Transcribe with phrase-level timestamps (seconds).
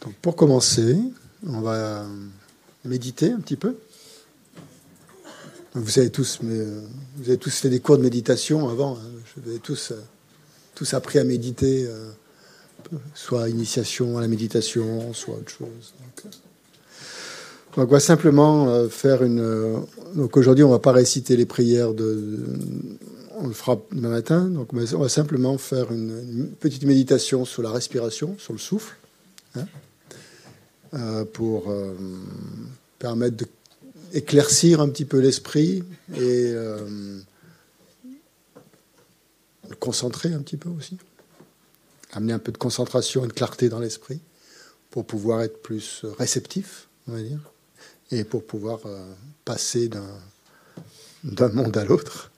[0.00, 0.96] Donc pour commencer,
[1.46, 2.06] on va
[2.84, 3.76] méditer un petit peu.
[5.74, 6.64] Vous avez tous, mais,
[7.16, 8.96] vous avez tous fait des cours de méditation avant.
[8.96, 9.08] Hein.
[9.36, 9.92] Vous avez tous,
[10.74, 12.10] tous appris à méditer, euh,
[13.14, 15.94] soit initiation à la méditation, soit autre chose.
[17.76, 19.40] Donc, on va simplement euh, faire une.
[19.40, 19.76] Euh,
[20.16, 22.38] donc aujourd'hui, on va pas réciter les prières de.
[23.40, 24.46] On le fera demain matin.
[24.46, 28.96] Donc on va simplement faire une, petite méditation sur la respiration, sur le souffle,
[29.54, 29.87] hein, euh,
[31.32, 31.72] pour
[32.98, 33.44] permettre
[34.12, 35.84] d'éclaircir un petit peu l'esprit
[36.16, 37.24] et le
[39.78, 40.96] concentrer un petit peu aussi,
[42.12, 44.20] amener un peu de concentration et de clarté dans l'esprit
[44.90, 47.40] pour pouvoir être plus réceptif, on va dire
[48.10, 49.12] et pour pouvoir euh,
[49.44, 49.88] passer
[51.24, 52.30] d'un monde à l'autre,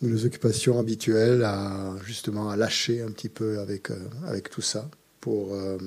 [0.00, 4.62] de nos occupations habituelles, à justement à lâcher un petit peu avec, euh, avec tout
[4.62, 4.88] ça,
[5.20, 5.78] pour, euh,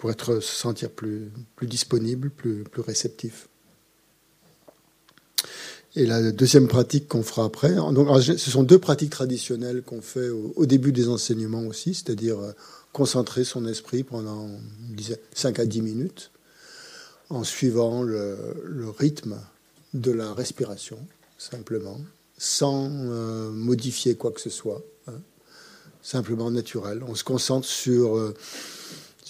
[0.00, 3.48] pour être, se sentir plus, plus disponible, plus, plus réceptif.
[5.94, 7.74] Et la deuxième pratique qu'on fera après,
[8.22, 12.38] ce sont deux pratiques traditionnelles qu'on fait au, début des enseignements aussi, c'est-à-dire
[12.92, 14.48] concentrer son esprit pendant
[15.34, 16.30] 5 à 10 minutes
[17.28, 18.36] en suivant le,
[18.98, 19.38] rythme
[19.92, 20.98] de la respiration,
[21.38, 22.00] simplement,
[22.38, 25.20] sans euh, modifier quoi que ce soit, hein.
[26.00, 27.02] simplement naturel.
[27.06, 28.34] On se concentre sur, euh,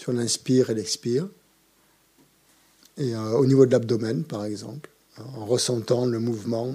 [0.01, 1.29] sur l'inspire et l'expire,
[2.97, 4.89] et euh, au niveau de l'abdomen, par exemple,
[5.37, 6.75] en ressentant le mouvement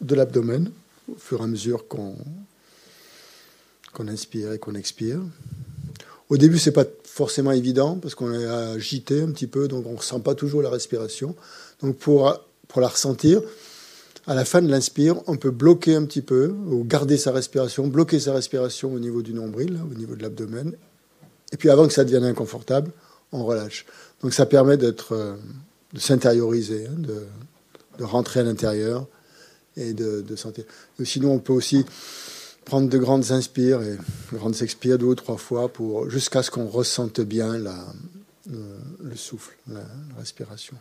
[0.00, 0.70] de l'abdomen
[1.10, 2.14] au fur et à mesure qu'on
[3.92, 5.18] qu'on inspire et qu'on expire.
[6.28, 9.92] Au début, c'est pas forcément évident parce qu'on est agité un petit peu, donc on
[9.92, 11.34] ne ressent pas toujours la respiration.
[11.82, 13.42] Donc pour, pour la ressentir,
[14.28, 17.88] à la fin de l'inspire, on peut bloquer un petit peu ou garder sa respiration,
[17.88, 20.76] bloquer sa respiration au niveau du nombril, au niveau de l'abdomen.
[21.52, 22.90] Et puis avant que ça devienne inconfortable,
[23.32, 23.86] on relâche.
[24.22, 25.36] Donc ça permet d'être, euh,
[25.92, 27.22] de s'intérioriser, hein, de,
[27.98, 29.06] de, rentrer à l'intérieur
[29.76, 30.64] et de, sentir.
[31.04, 31.84] sinon, on peut aussi
[32.64, 33.96] prendre de grandes inspires et
[34.32, 37.76] de grandes expires deux ou trois fois pour jusqu'à ce qu'on ressente bien la,
[38.46, 39.80] le, souffle, la,
[40.18, 40.76] respiration.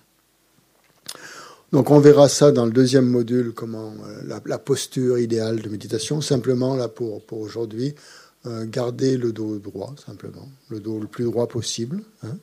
[1.71, 6.19] Donc on verra ça dans le deuxième module, comment euh, la, posture idéale de méditation.
[6.19, 7.95] Simplement là pour, pour aujourd'hui,
[8.45, 12.01] euh, garder le dos droit, simplement, le dos le plus droit possible.
[12.23, 12.37] Hein.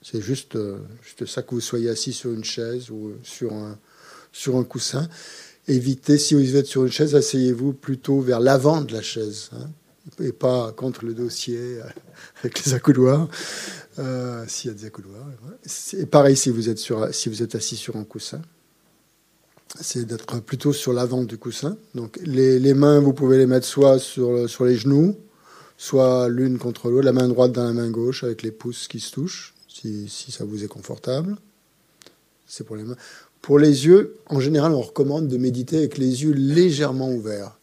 [0.00, 3.78] C'est juste, euh, juste ça que vous soyez assis sur une chaise ou sur un,
[4.32, 5.08] sur un coussin
[5.68, 9.70] évitez, si vous êtes sur une chaise, asseyez-vous plutôt vers l'avant de la chaise, hein,
[10.20, 11.84] et pas contre le dossier euh,
[12.40, 13.28] avec les accoudoirs,
[13.98, 15.26] euh, s'il y a des accoudoirs.
[15.64, 18.42] C'est pareil si vous, êtes sur, si vous êtes assis sur un coussin.
[19.80, 21.76] C'est d'être plutôt sur l'avant du coussin.
[21.94, 25.16] Donc les, mains, vous pouvez les mettre soit sur, sur les genoux,
[25.78, 29.00] soit l'une contre l'autre, la main droite dans la main gauche avec les pouces qui
[29.00, 31.36] se touchent, si, si ça vous est confortable.
[32.46, 32.96] C'est pour les mains.
[33.40, 37.58] Pour les yeux, en général, on recommande de méditer avec les yeux légèrement ouverts.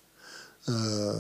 [0.68, 1.14] Euh,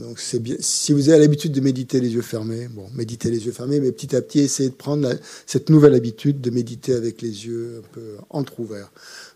[0.00, 0.56] donc c'est bien.
[0.60, 3.92] Si vous avez l'habitude de méditer les yeux fermés, bon, méditez les yeux fermés, mais
[3.92, 5.10] petit à petit, essayez de prendre
[5.46, 8.90] cette nouvelle habitude de méditer avec les yeux un peu entrouverts.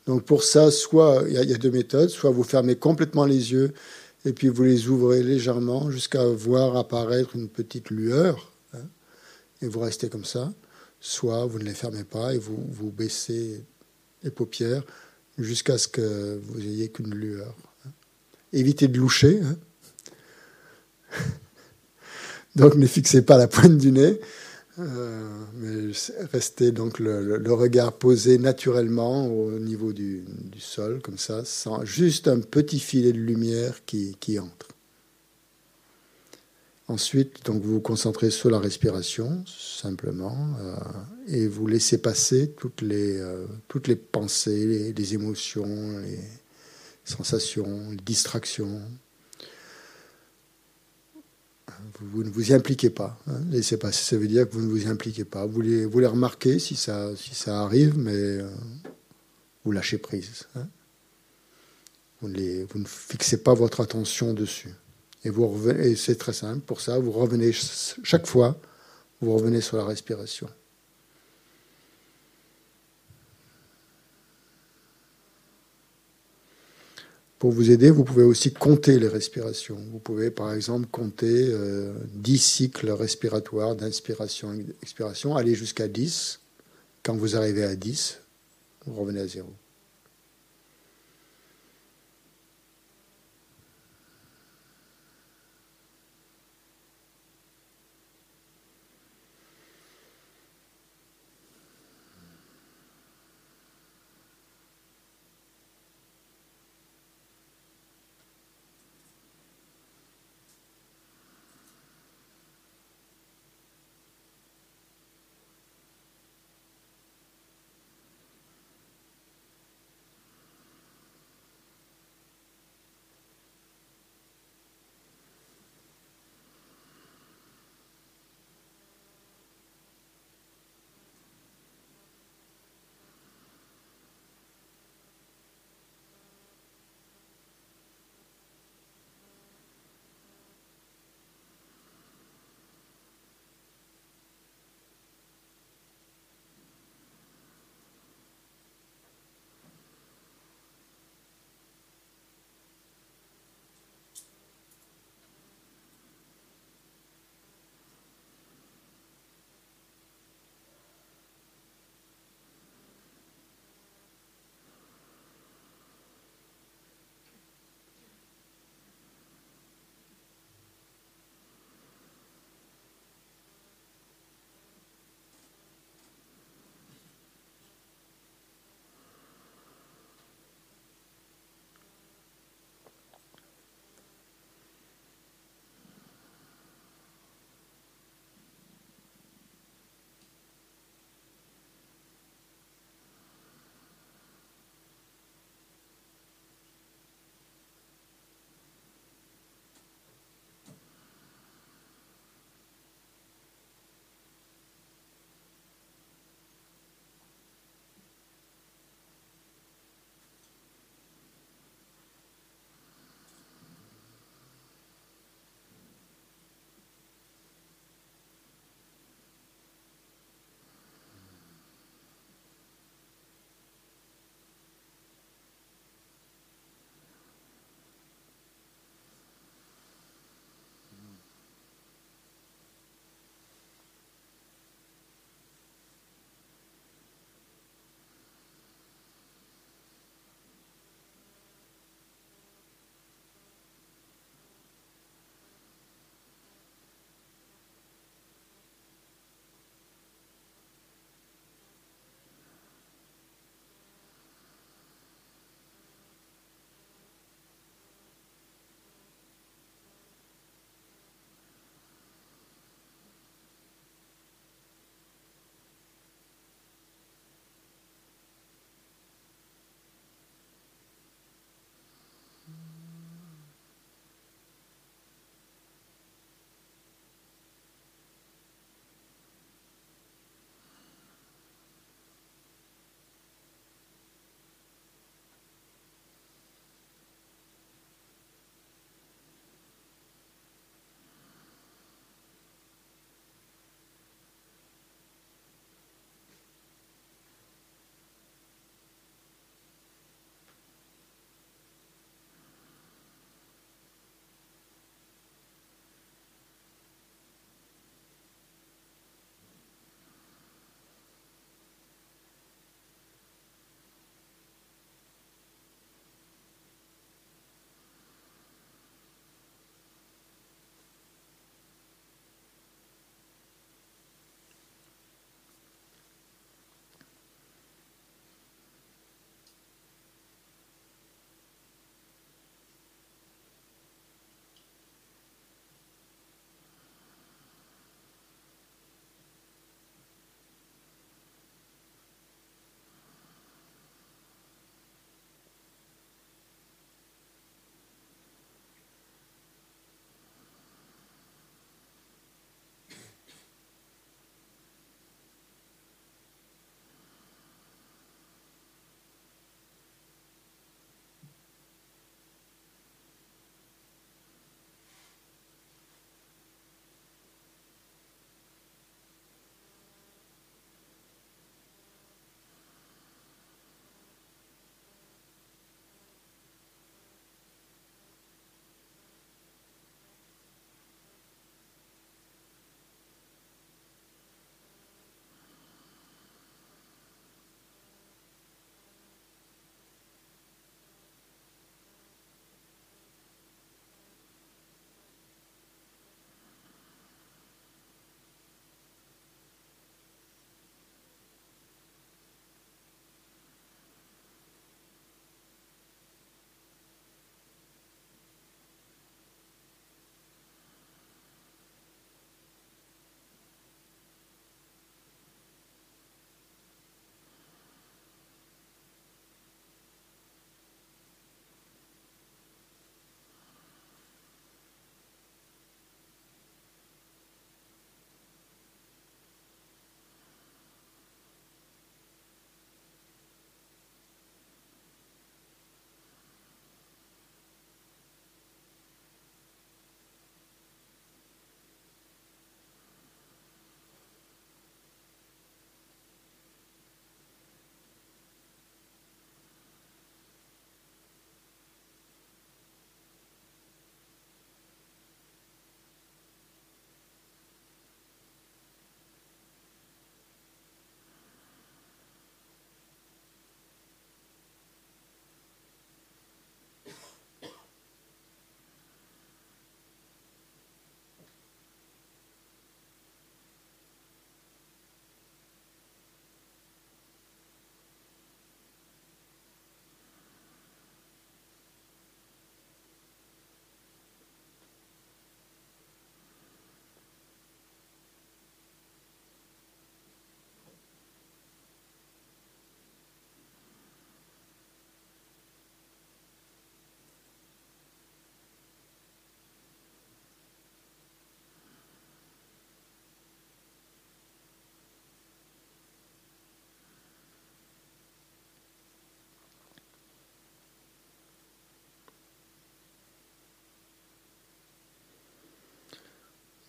[0.07, 3.73] Donc pour ça, soit il y, a deux méthodes, soit vous fermez complètement les yeux
[4.25, 8.85] et puis vous les ouvrez légèrement jusqu'à voir apparaître une petite lueur, hein,
[9.61, 10.53] et vous restez comme ça.
[11.01, 13.65] Soit vous ne les fermez pas et vous vous baissez
[14.23, 14.85] les paupières
[15.39, 17.55] jusqu'à ce que vous ayez qu'une lueur.
[18.53, 19.41] Évitez de loucher.
[19.43, 19.57] Hein.
[22.57, 24.21] donc ne fixez pas la pointe du nez,
[24.79, 25.93] euh, mais
[26.33, 30.25] restez donc le, regard posé naturellement au niveau du,
[30.59, 34.69] sol, comme ça, sans juste un petit filet de lumière qui, qui entre.
[36.89, 40.77] Ensuite, donc vous vous concentrez sur la respiration simplement euh,
[41.27, 46.19] et vous laissez passer toutes les, euh, toutes les pensées, les, émotions, les
[47.05, 48.81] sensations, les distractions.
[52.11, 53.19] Vous, ne vous y impliquez pas.
[53.29, 55.47] Hein, laissez passer, ça veut dire que vous ne vous y impliquez pas.
[55.47, 58.51] Vous les, vous les remarquez si ça, si ça arrive, mais euh,
[59.65, 60.45] vous lâchez prise.
[60.57, 60.67] Hein.
[62.21, 64.75] Vous, les, vous ne fixez pas votre attention dessus.
[65.25, 66.61] Et, et c'est très simple.
[66.61, 68.61] Pour ça, vous revenez chaque fois,
[69.21, 70.49] vous revenez sur la respiration.
[77.43, 79.77] Pour vous aider, vous pouvez aussi compter les respirations.
[79.91, 86.39] Vous pouvez par exemple compter euh, 10 cycles respiratoires d'inspiration et d'expiration, aller jusqu'à 10.
[87.03, 88.21] Quand vous arrivez à 10,
[88.87, 89.49] vous revenez à zéro.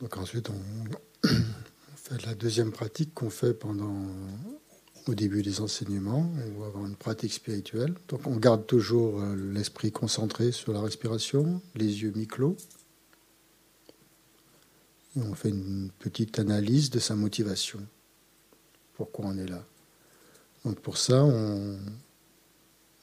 [0.04, 1.30] Donc ensuite, on,
[1.96, 4.06] fait la deuxième pratique qu'on fait pendant
[5.08, 7.94] au début des enseignements, on va avoir une pratique spirituelle.
[8.10, 12.58] Donc on garde toujours euh, l'esprit concentré sur la respiration, les yeux mi-clos.
[15.16, 17.80] Et on fait une petite analyse de sa motivation.
[18.96, 19.64] Pourquoi on est là
[20.66, 21.78] Donc pour ça, on,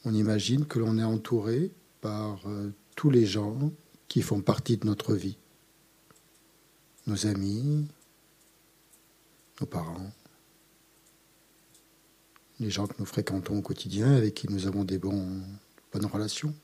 [0.04, 1.70] on imagine que l'on est entouré
[2.02, 3.72] par euh, tous les gens
[4.08, 5.38] qui font partie de notre vie.
[7.06, 7.88] Nos amis,
[9.60, 10.12] nos parents,
[12.60, 15.58] les gens que nous fréquentons au quotidien, avec qui nous avons des bonnes
[15.92, 16.54] relations.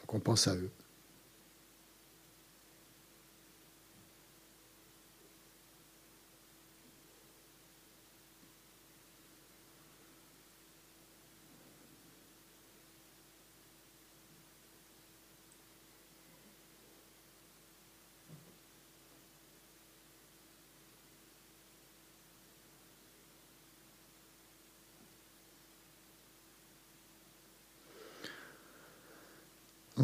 [0.00, 0.70] Donc on pense à eux.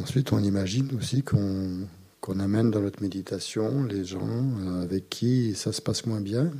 [0.02, 4.26] Ensuite, on imagine aussi qu'on amène dans notre méditation les gens
[4.58, 6.50] euh, avec qui ça se passe moins bien,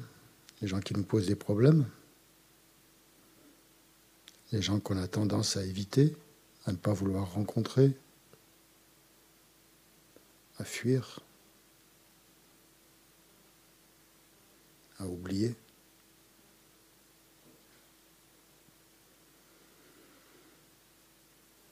[0.60, 1.84] les gens qui nous posent des problèmes,
[4.52, 6.14] les gens qu'on a tendance à éviter,
[6.66, 7.96] à ne pas vouloir rencontrer,
[10.58, 11.18] à fuir,
[15.00, 15.56] à oublier.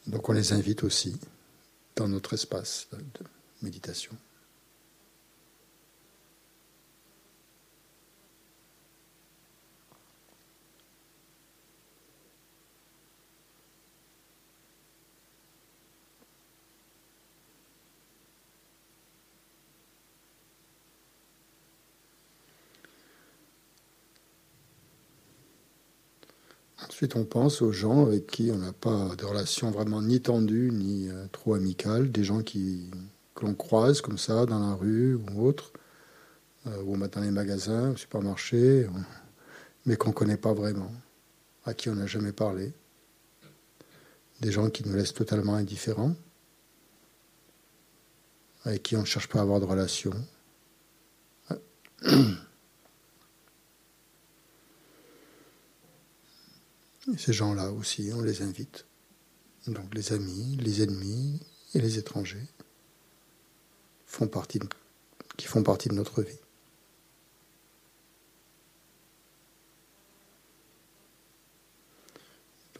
[0.08, 1.16] Donc on les invite aussi
[2.00, 3.24] dans notre espace de
[3.60, 4.12] méditation.
[27.00, 30.70] Ensuite, on pense aux gens avec qui on n'a pas de relation vraiment ni tendue
[30.70, 32.58] ni euh, trop amicale, des gens que
[33.40, 35.72] l'on croise comme ça dans la rue ou autre,
[36.66, 38.86] euh, ou dans les magasins, au supermarché,
[39.86, 40.92] mais qu'on ne connaît pas vraiment,
[41.64, 42.70] à qui on n'a jamais parlé.
[44.42, 46.14] Des gens qui nous laissent totalement indifférents,
[48.66, 50.12] avec qui on ne cherche pas à avoir de relation.
[57.16, 58.86] ces gens-là aussi, on les invite.
[59.66, 61.40] Donc les amis, les ennemis
[61.74, 62.46] et les étrangers
[64.06, 64.60] font partie
[65.36, 66.38] qui font partie de notre vie.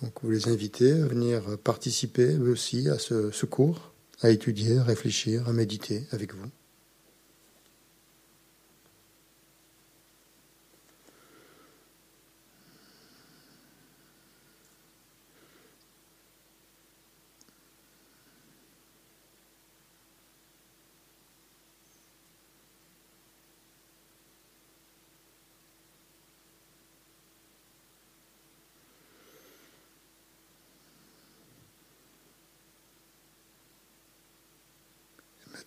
[0.03, 4.85] Donc vous les invitez à venir participer eux aussi à ce cours, à étudier, à
[4.85, 6.51] réfléchir, à méditer avec vous.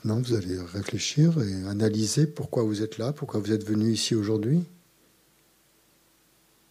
[0.03, 4.15] Maintenant, vous allez réfléchir et analyser pourquoi vous êtes là, pourquoi vous êtes venu ici
[4.15, 4.65] aujourd'hui.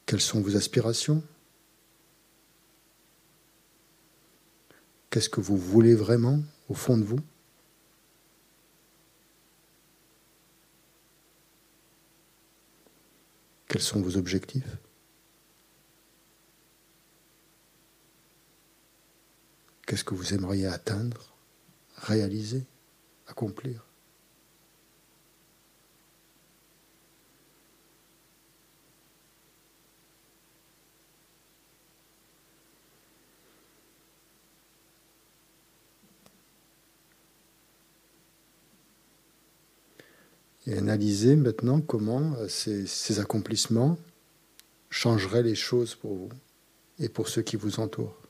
[0.05, 1.23] Quelles sont vos aspirations?
[5.09, 7.21] Qu'est-ce que vous voulez vraiment au fond de vous?
[13.69, 14.77] Quels sont vos objectifs?
[19.87, 21.35] Qu'est-ce que vous aimeriez atteindre,
[21.97, 22.67] réaliser?
[23.27, 23.85] Accomplir.
[40.67, 43.99] Et analyser maintenant comment euh, ces, ces accomplissements
[44.91, 46.29] changeraient les choses pour vous
[47.01, 48.22] et pour ceux qui vous entourent.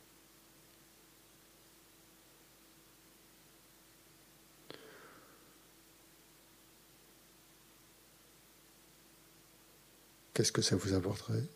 [10.34, 11.48] Qu'est-ce que ça vous apporterait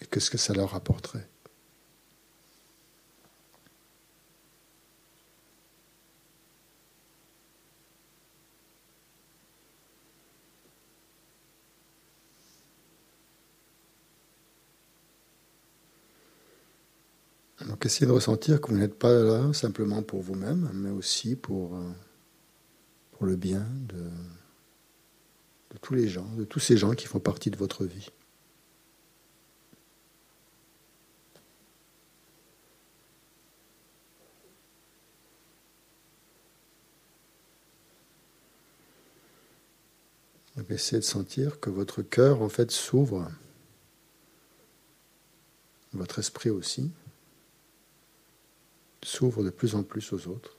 [0.00, 1.28] et qu'est-ce que ça leur apporterait?
[17.66, 21.76] Donc essayez de ressentir que vous n'êtes pas là simplement pour vous-même, mais aussi pour,
[21.76, 21.92] euh,
[23.12, 24.10] pour le bien de,
[25.74, 28.08] de tous les gens, de tous ces gens qui font partie de votre vie.
[40.74, 43.30] essayez de sentir que votre cœur, en fait, s'ouvre,
[45.92, 46.90] votre esprit aussi,
[49.02, 50.56] s'ouvre de plus en plus aux autres.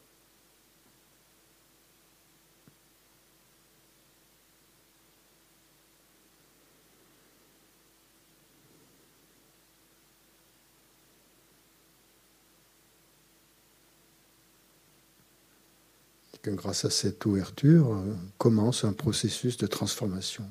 [16.52, 20.44] Grâce à cette ouverture euh, commence un processus de transformation.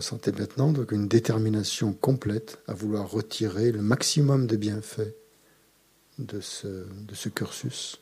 [0.00, 5.14] Ressentez maintenant donc une détermination complète à vouloir retirer le maximum de bienfaits
[6.16, 8.00] de ce, de ce cursus,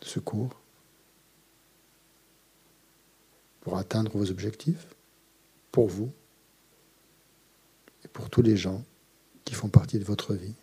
[0.00, 0.58] de ce cours,
[3.60, 4.86] pour atteindre vos objectifs,
[5.70, 6.10] pour vous
[8.06, 8.82] et pour tous les gens
[9.44, 10.54] qui font partie de votre vie.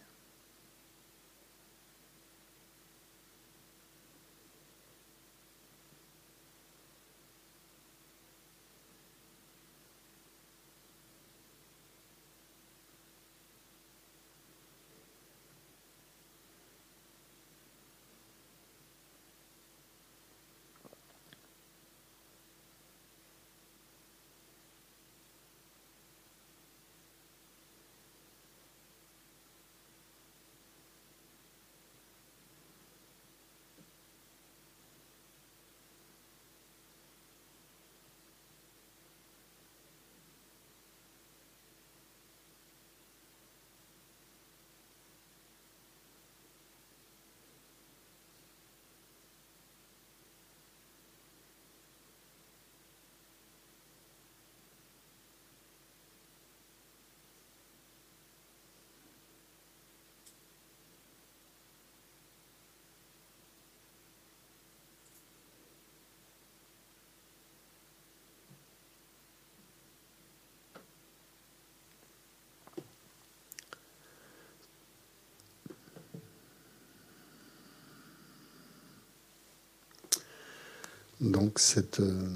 [81.21, 82.27] Donc euh,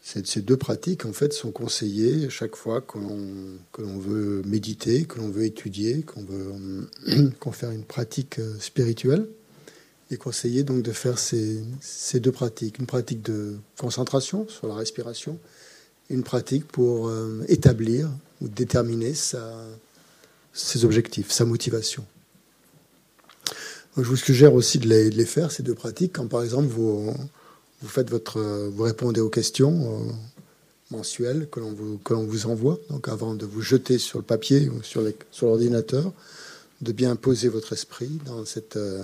[0.00, 5.28] ces deux pratiques en fait sont conseillées chaque fois que l'on veut méditer, que l'on
[5.28, 6.50] veut étudier, qu'on veut
[7.40, 9.28] qu'on faire une pratique euh, spirituelle.
[10.10, 11.62] Il est conseillé donc de faire ces,
[12.14, 15.38] deux pratiques, une pratique de concentration sur la respiration,
[16.10, 22.04] une pratique pour euh, établir ou déterminer ses objectifs, sa motivation.
[23.96, 27.14] je vous suggère aussi de les, faire, ces deux pratiques, quand par exemple vous,
[27.82, 30.12] vous faites votre, vous répondez aux questions euh,
[30.90, 32.78] mensuelles que l'on vous, que l'on vous envoie.
[32.90, 35.02] Donc avant de vous jeter sur le papier ou sur,
[35.42, 36.12] l'ordinateur,
[36.80, 39.02] de bien poser votre esprit dans, cette, euh,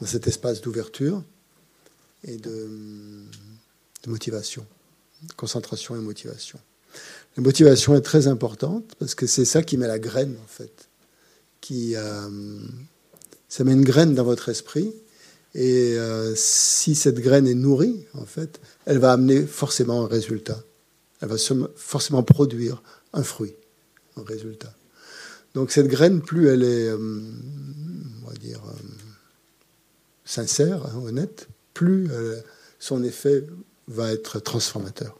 [0.00, 1.22] dans cet espace d'ouverture
[2.24, 2.68] et de,
[4.06, 4.64] motivation,
[5.36, 6.60] concentration et motivation.
[7.36, 10.88] La motivation est très importante parce que c'est ça qui met la graine en fait,
[11.60, 12.28] qui euh,
[13.48, 14.94] ça met une graine dans votre esprit
[15.58, 20.62] et euh, si cette graine est nourrie, en fait, elle va amener forcément un résultat.
[21.22, 21.36] Elle va
[21.76, 22.82] forcément produire
[23.14, 23.54] un fruit,
[24.18, 24.74] un résultat.
[25.54, 28.72] Donc cette graine, plus elle est, euh, on va dire, euh,
[30.26, 32.10] sincère, hein, honnête, plus
[32.78, 33.42] son effet
[33.88, 35.18] va être transformateur.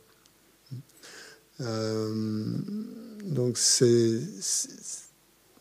[1.59, 4.20] donc c'est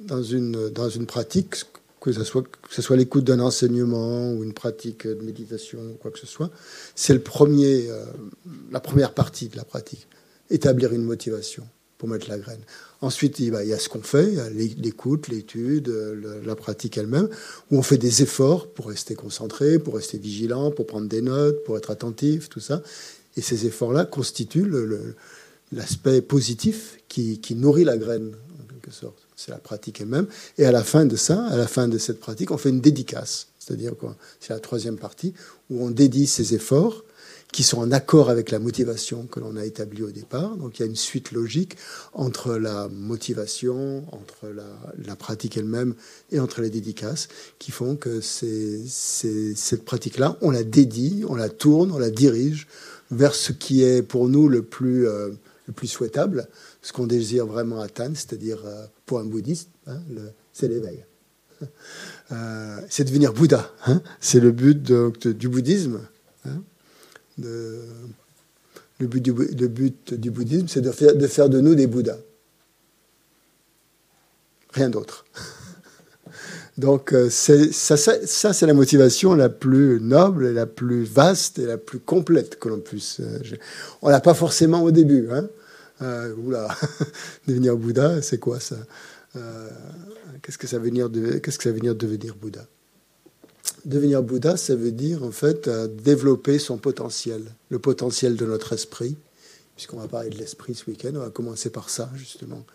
[0.01, 1.63] dans une, dans une pratique,
[2.05, 6.27] que ce soit, l'écoute d'un enseignement ou une pratique de méditation ou quoi que ce
[6.27, 6.51] soit,
[6.93, 8.05] c'est le premier, euh,
[8.71, 10.07] la première partie de la pratique.
[10.51, 12.59] Établir une motivation pour mettre la graine.
[13.01, 15.91] Ensuite, il y a ce qu'on fait, l'écoute, l'étude,
[16.45, 17.29] la pratique elle-même,
[17.71, 21.63] où on fait des efforts pour rester concentré, pour rester vigilant, pour prendre des notes,
[21.63, 22.83] pour être attentif, tout ça.
[23.37, 24.71] Et ces efforts-là constituent
[25.71, 30.27] l'aspect positif qui nourrit la graine, en quelque sorte c'est la pratique elle-même.
[30.57, 32.81] Et à la fin de ça, à la fin de cette pratique, on fait une
[32.81, 33.47] dédicace.
[33.59, 34.05] C'est-à-dire que
[34.39, 35.33] c'est la troisième partie
[35.69, 37.03] où on dédie ses efforts
[37.51, 40.57] qui sont en accord avec la motivation que l'on a établie au départ.
[40.57, 41.77] Donc il y a une suite logique
[42.11, 45.95] entre la motivation, entre la, pratique elle-même
[46.33, 51.93] et entre les dédicaces qui font que cette pratique-là, on la dédie, on la tourne,
[51.93, 52.67] on la dirige
[53.09, 55.29] vers ce qui est pour nous le plus, euh,
[55.67, 56.49] le plus souhaitable,
[56.85, 59.99] ce qu'on désire vraiment atteindre, c'est-à-dire euh, pour un bouddhiste, hein,
[60.53, 61.03] c'est l'éveil.
[62.31, 63.71] Euh, c'est devenir Bouddha.
[63.85, 64.01] Hein.
[64.19, 66.01] c'est le but du bouddhisme.
[66.43, 66.63] Hein.
[67.37, 67.83] le,
[68.99, 72.17] but du, bouddhisme, c'est de faire, de nous des Bouddhas.
[74.71, 75.25] Rien d'autre.
[76.79, 81.99] Donc euh, ça, c'est la motivation la plus noble, la plus vaste et la plus
[81.99, 83.21] complète que l'on puisse.
[84.01, 85.29] On l'a pas forcément au début.
[86.01, 86.67] Oula,
[87.47, 88.77] devenir Bouddha, c'est quoi ça
[90.41, 91.09] Qu'est-ce que ça veut dire,
[91.41, 92.65] qu'est-ce que ça veut dire devenir Bouddha?
[93.85, 98.73] Devenir Bouddha, ça veut dire en fait euh, développer son potentiel, le potentiel de notre
[98.73, 99.15] esprit,
[99.75, 102.65] puisqu'on va parler de l'esprit ce week-end, on va commencer par ça justement,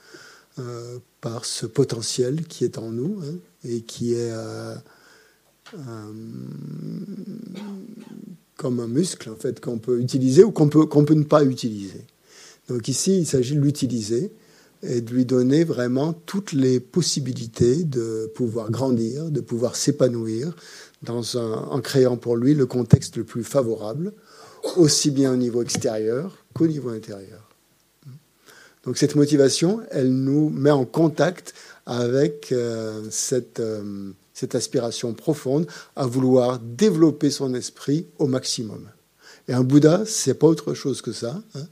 [0.58, 4.74] euh, par ce potentiel qui est en nous hein, et qui est euh,
[8.56, 11.44] comme un muscle en fait qu'on peut utiliser ou qu'on peut, qu'on peut ne pas
[11.44, 12.04] utiliser.
[12.70, 14.32] Donc ici, il s'agit de l'utiliser
[14.84, 20.54] et de lui donner vraiment toutes les possibilités de pouvoir grandir, de pouvoir s'épanouir
[21.08, 24.12] en créant pour lui le contexte le plus favorable,
[24.76, 27.48] aussi bien au niveau extérieur qu'au niveau intérieur.
[28.84, 31.54] Donc cette motivation, elle nous met en contact
[31.86, 38.88] avec euh, cette, euh, cette aspiration profonde à vouloir développer son esprit au maximum.
[39.48, 41.42] Et un Bouddha, c'est pas autre chose que ça.
[41.56, 41.66] Hein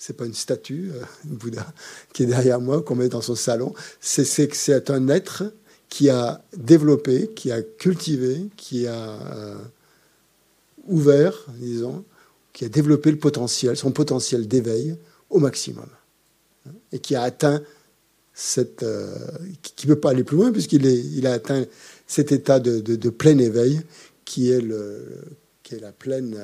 [0.00, 1.74] c'est pas une statue, euh, Bouddha,
[2.14, 3.74] qui est derrière moi, qu'on met dans son salon.
[4.00, 5.52] C'est un être
[5.90, 9.58] qui a développé, qui a cultivé, qui a euh,
[10.86, 12.02] ouvert, disons,
[12.54, 14.96] qui a développé le potentiel, son potentiel d'éveil
[15.28, 15.88] au maximum,
[16.92, 17.60] et qui a atteint
[18.32, 19.14] cette, euh,
[19.60, 21.66] qui ne peut pas aller plus loin puisqu'il il a atteint
[22.06, 23.82] cet état de, de, plein éveil
[24.24, 25.04] qui est le,
[25.78, 26.40] la pleine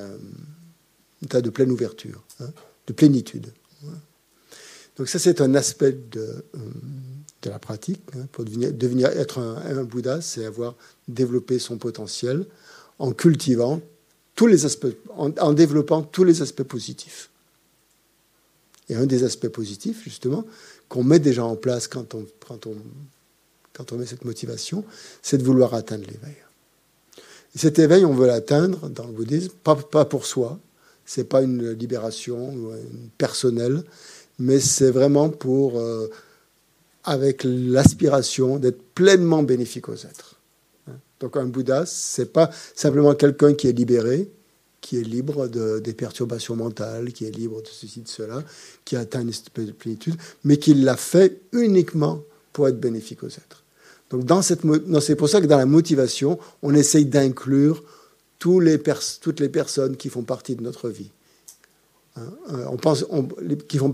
[1.25, 2.23] état de pleine ouverture.
[2.41, 2.51] Hein
[2.87, 3.53] de plénitude.
[4.97, 6.59] Donc ça, c'est un aspect de, euh,
[7.45, 8.01] la pratique.
[8.17, 10.75] Hein, pour devenir, être un, Bouddha, c'est avoir
[11.07, 12.45] développé son potentiel
[12.99, 13.81] en cultivant
[14.35, 17.31] tous les aspects, en, développant tous les aspects positifs.
[18.89, 20.45] Et un des aspects positifs, justement,
[20.89, 24.85] qu'on met déjà en place quand on, met cette motivation,
[25.23, 26.37] c'est de vouloir atteindre l'éveil.
[27.55, 30.59] Et cet éveil, on veut l'atteindre dans le bouddhisme, pas pour soi,
[31.07, 32.53] c'est pas une libération
[33.17, 33.83] personnelle,
[34.39, 36.11] mais c'est vraiment pour, euh,
[37.05, 40.35] avec l'aspiration d'être pleinement bénéfique aux êtres.
[41.21, 44.29] Donc un Bouddha, c'est pas simplement quelqu'un qui est libéré,
[44.83, 48.45] qui est libre de, des perturbations mentales, qui est libre de ceci, de cela,
[48.85, 52.21] qui a atteint une espèce de plénitude, mais qui l'a fait uniquement
[52.53, 53.65] pour être bénéfique aux êtres.
[54.11, 54.61] Donc dans cette,
[55.01, 57.83] c'est pour ça que dans la motivation, on essaye d'inclure
[58.39, 61.11] toutes les personnes qui font partie de notre vie.
[62.17, 63.05] Hein, euh, on pense,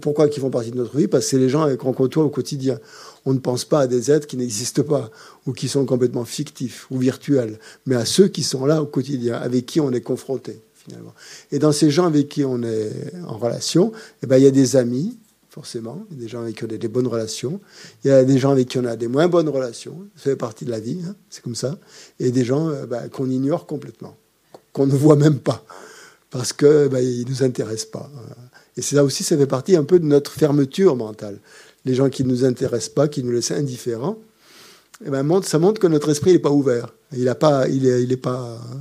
[0.00, 1.08] pourquoi qui font partie de notre vie?
[1.08, 2.78] Parce que c'est les gens qu'on côtoie au quotidien.
[3.24, 5.10] On ne pense pas à des êtres qui n'existent pas
[5.46, 9.34] ou qui sont complètement fictifs ou virtuels, mais à ceux qui sont là au quotidien,
[9.34, 11.14] avec qui on est confronté finalement.
[11.50, 14.50] Et dans ces gens avec qui on est en relation, eh ben, il y a
[14.50, 15.16] des amis,
[15.48, 17.60] forcément, des gens avec qui on a des bonnes relations,
[18.04, 20.36] il y a des gens avec qui on a des moins bonnes relations, ça fait
[20.36, 21.78] partie de la vie, hein, c'est comme ça,
[22.18, 24.16] et des gens euh, ben, qu'on ignore complètement
[24.72, 25.64] qu'on ne voit même pas,
[26.30, 28.10] parce qu'ils ben, ne nous intéressent pas.
[28.76, 31.38] Et ça aussi, ça fait partie un peu de notre fermeture mentale.
[31.84, 34.16] Les gens qui ne nous intéressent pas, qui nous laissent indifférents,
[35.04, 36.88] eh ben, ça montre que notre esprit n'est pas ouvert.
[37.12, 37.66] Il n'est pas,
[38.22, 38.80] pas hein,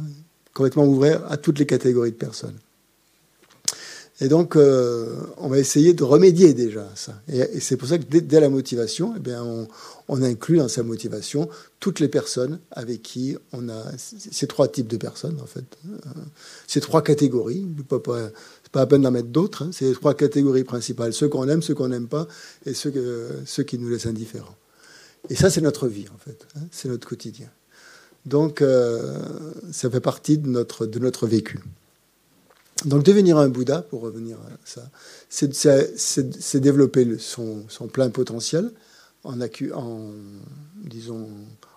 [0.53, 2.57] complètement ouvert à toutes les catégories de personnes.
[4.19, 7.19] Et donc, euh, on va essayer de remédier déjà à ça.
[7.31, 9.43] Et, c'est pour ça que dès, la motivation, eh bien,
[10.07, 14.87] on, inclut dans sa motivation toutes les personnes avec qui on a ces trois types
[14.87, 15.63] de personnes, en fait.
[16.67, 17.65] Ces trois catégories.
[17.77, 17.99] Ce pas,
[18.71, 19.63] pas la peine d'en mettre d'autres.
[19.63, 19.69] Hein.
[19.71, 21.13] C'est les trois catégories principales.
[21.13, 22.27] Ceux qu'on aime, ceux qu'on n'aime pas,
[22.65, 22.93] et ceux,
[23.45, 24.57] ceux qui nous laissent indifférents.
[25.29, 26.45] Et ça, c'est notre vie, en fait.
[26.55, 26.61] Hein.
[26.71, 27.47] C'est notre quotidien.
[28.25, 29.17] Donc, euh,
[29.71, 31.59] ça fait partie de notre, de notre vécu.
[32.85, 34.89] Donc devenir un Bouddha, pour revenir à ça,
[35.29, 38.71] c'est développer son, plein potentiel
[39.23, 39.37] en,
[40.83, 41.29] disons,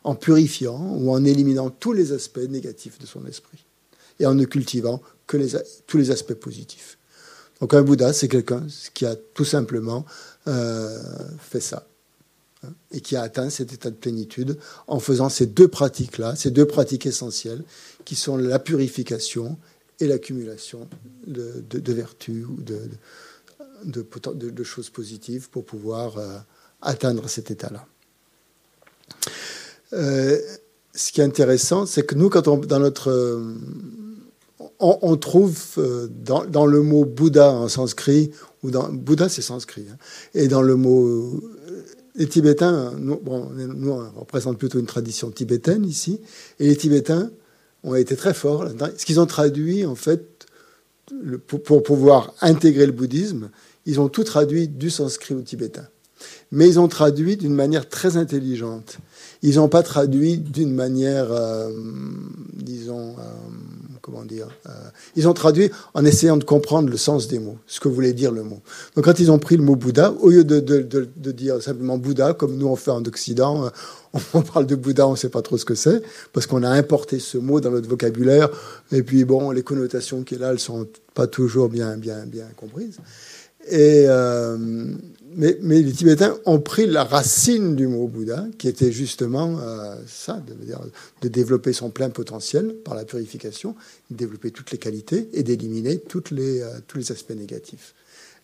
[0.02, 3.64] en purifiant ou en éliminant tous les aspects négatifs de son esprit
[4.18, 5.50] et en ne cultivant que les,
[5.86, 6.98] tous les aspects positifs.
[7.60, 10.04] Donc un Bouddha, c'est quelqu'un qui a tout simplement
[10.48, 11.02] euh,
[11.38, 11.86] fait ça.
[12.62, 16.50] hein, et qui a atteint cet état de plénitude en faisant ces deux pratiques-là, ces
[16.50, 17.62] deux pratiques essentielles,
[18.04, 19.58] qui sont la purification
[20.04, 20.86] et l'accumulation
[21.26, 22.58] de, vertus ou
[23.84, 26.38] de, choses positives pour pouvoir euh,
[26.82, 27.86] atteindre cet état-là.
[29.92, 30.38] Euh,
[30.94, 33.54] ce qui est intéressant, c'est que nous, quand on, dans notre, euh,
[34.78, 35.58] on, trouve
[36.10, 38.30] dans, le mot Bouddha en sanskrit,
[38.62, 39.96] ou dans Bouddha c'est sanskrit, hein,
[40.34, 41.40] et dans le mot
[42.16, 46.20] les Tibétains, nous, bon, nous, on représente plutôt une tradition tibétaine ici,
[46.60, 47.30] et les Tibétains
[47.84, 48.68] ont été très forts.
[48.96, 50.46] Ce qu'ils ont traduit, en fait,
[51.46, 53.50] pour, pouvoir intégrer le bouddhisme,
[53.86, 55.86] ils ont tout traduit du sanskrit au tibétain.
[56.50, 58.98] Mais ils ont traduit d'une manière très intelligente.
[59.46, 61.70] Ils n'ont pas traduit d'une manière, euh,
[62.54, 63.22] disons, euh,
[64.00, 64.70] comment dire, euh,
[65.16, 68.32] ils ont traduit en essayant de comprendre le sens des mots, ce que voulait dire
[68.32, 68.60] le mot.
[68.96, 72.32] Donc quand ils ont pris le mot Bouddha, au lieu de, de, dire simplement Bouddha,
[72.32, 73.70] comme nous on fait en Occident,
[74.32, 76.02] on parle de Bouddha, on ne sait pas trop ce que c'est,
[76.32, 78.48] parce qu'on a importé ce mot dans notre vocabulaire,
[78.92, 82.96] et puis bon, les connotations qu'il a, elles sont pas toujours bien, bien, bien comprises.
[83.70, 84.06] Et
[85.36, 90.42] mais, les Tibétains ont pris la racine du mot Bouddha, qui était justement euh, ça,
[91.20, 93.74] de, développer son plein potentiel par la purification,
[94.10, 97.94] de développer toutes les qualités et d'éliminer euh, tous les aspects négatifs.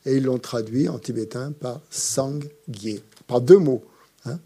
[0.07, 3.85] Et ils l'ont traduit en tibétain par Sangye, par deux mots.
[4.25, 4.39] Hein.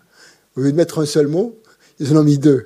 [0.56, 1.58] Au lieu de mettre un seul mot,
[2.00, 2.64] ils en ont mis deux.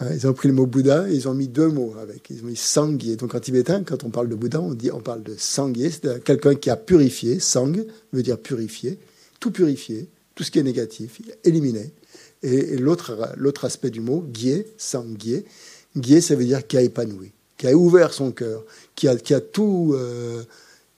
[0.00, 0.08] Hein.
[0.12, 2.28] Ils ont pris le mot Bouddha et ils ont mis deux mots avec.
[2.30, 3.16] Ils ont mis Sangye.
[3.16, 6.22] Donc en tibétain, quand on parle de Bouddha, on, dit, on parle de Sangye, c'est
[6.24, 7.38] quelqu'un qui a purifié.
[7.38, 7.72] Sang
[8.12, 8.98] veut dire purifier
[9.44, 11.92] tout purifier, tout ce qui est négatif, éliminer.
[12.42, 15.44] Et, l'autre, l'autre aspect du mot, guier, sans guier,
[15.94, 19.34] guier, ça veut dire qui a épanoui, qui a ouvert son cœur, qui a, qui
[19.34, 20.42] a, tout, euh,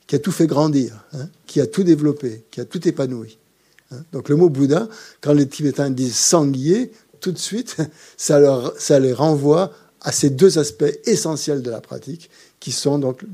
[0.06, 3.36] qui a tout fait grandir, hein, qui a tout développé, qui a tout épanoui.
[3.90, 4.04] Hein.
[4.12, 4.88] Donc le mot Bouddha,
[5.20, 7.78] quand les Tibétains disent sanguier, tout de suite,
[8.16, 12.30] ça, leur, ça les renvoie à ces deux aspects essentiels de la pratique,
[12.60, 13.24] qui sont donc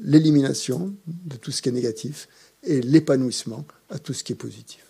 [0.00, 2.28] l'élimination de tout ce qui est négatif
[2.66, 4.84] et l'épanouissement à tout ce qui est positif.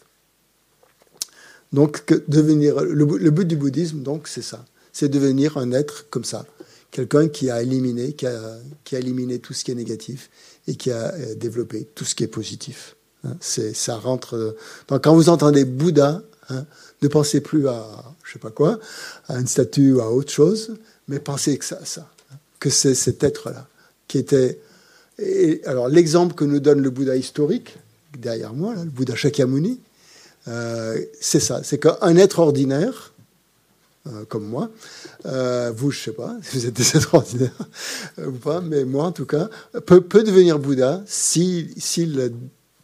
[1.72, 4.64] Donc, devenir, le, but du bouddhisme, donc, c'est ça.
[4.92, 6.46] C'est devenir un être comme ça.
[6.90, 10.30] Quelqu'un qui a éliminé, qui a, qui a, éliminé tout ce qui est négatif
[10.66, 12.96] et qui a euh, développé tout ce qui est positif.
[13.24, 14.56] Hein, c'est, ça rentre.
[14.88, 16.64] Donc, quand vous entendez Bouddha, hein,
[17.02, 18.78] ne pensez plus à, je sais pas quoi,
[19.28, 20.76] à une statue ou à autre chose,
[21.08, 22.08] mais pensez que ça, ça
[22.58, 23.68] que c'est cet être-là
[24.08, 24.60] qui était.
[25.18, 27.76] Et alors, l'exemple que nous donne le Bouddha historique,
[28.18, 29.80] derrière moi, le Bouddha Shakyamuni,
[30.48, 33.12] euh, c'est ça, c'est qu'un être ordinaire,
[34.06, 34.70] euh, comme moi,
[35.24, 37.58] euh, vous, je sais pas, si vous êtes des êtres ordinaires
[38.24, 39.48] ou pas, mais moi en tout cas,
[39.86, 42.32] peut, devenir Bouddha s'il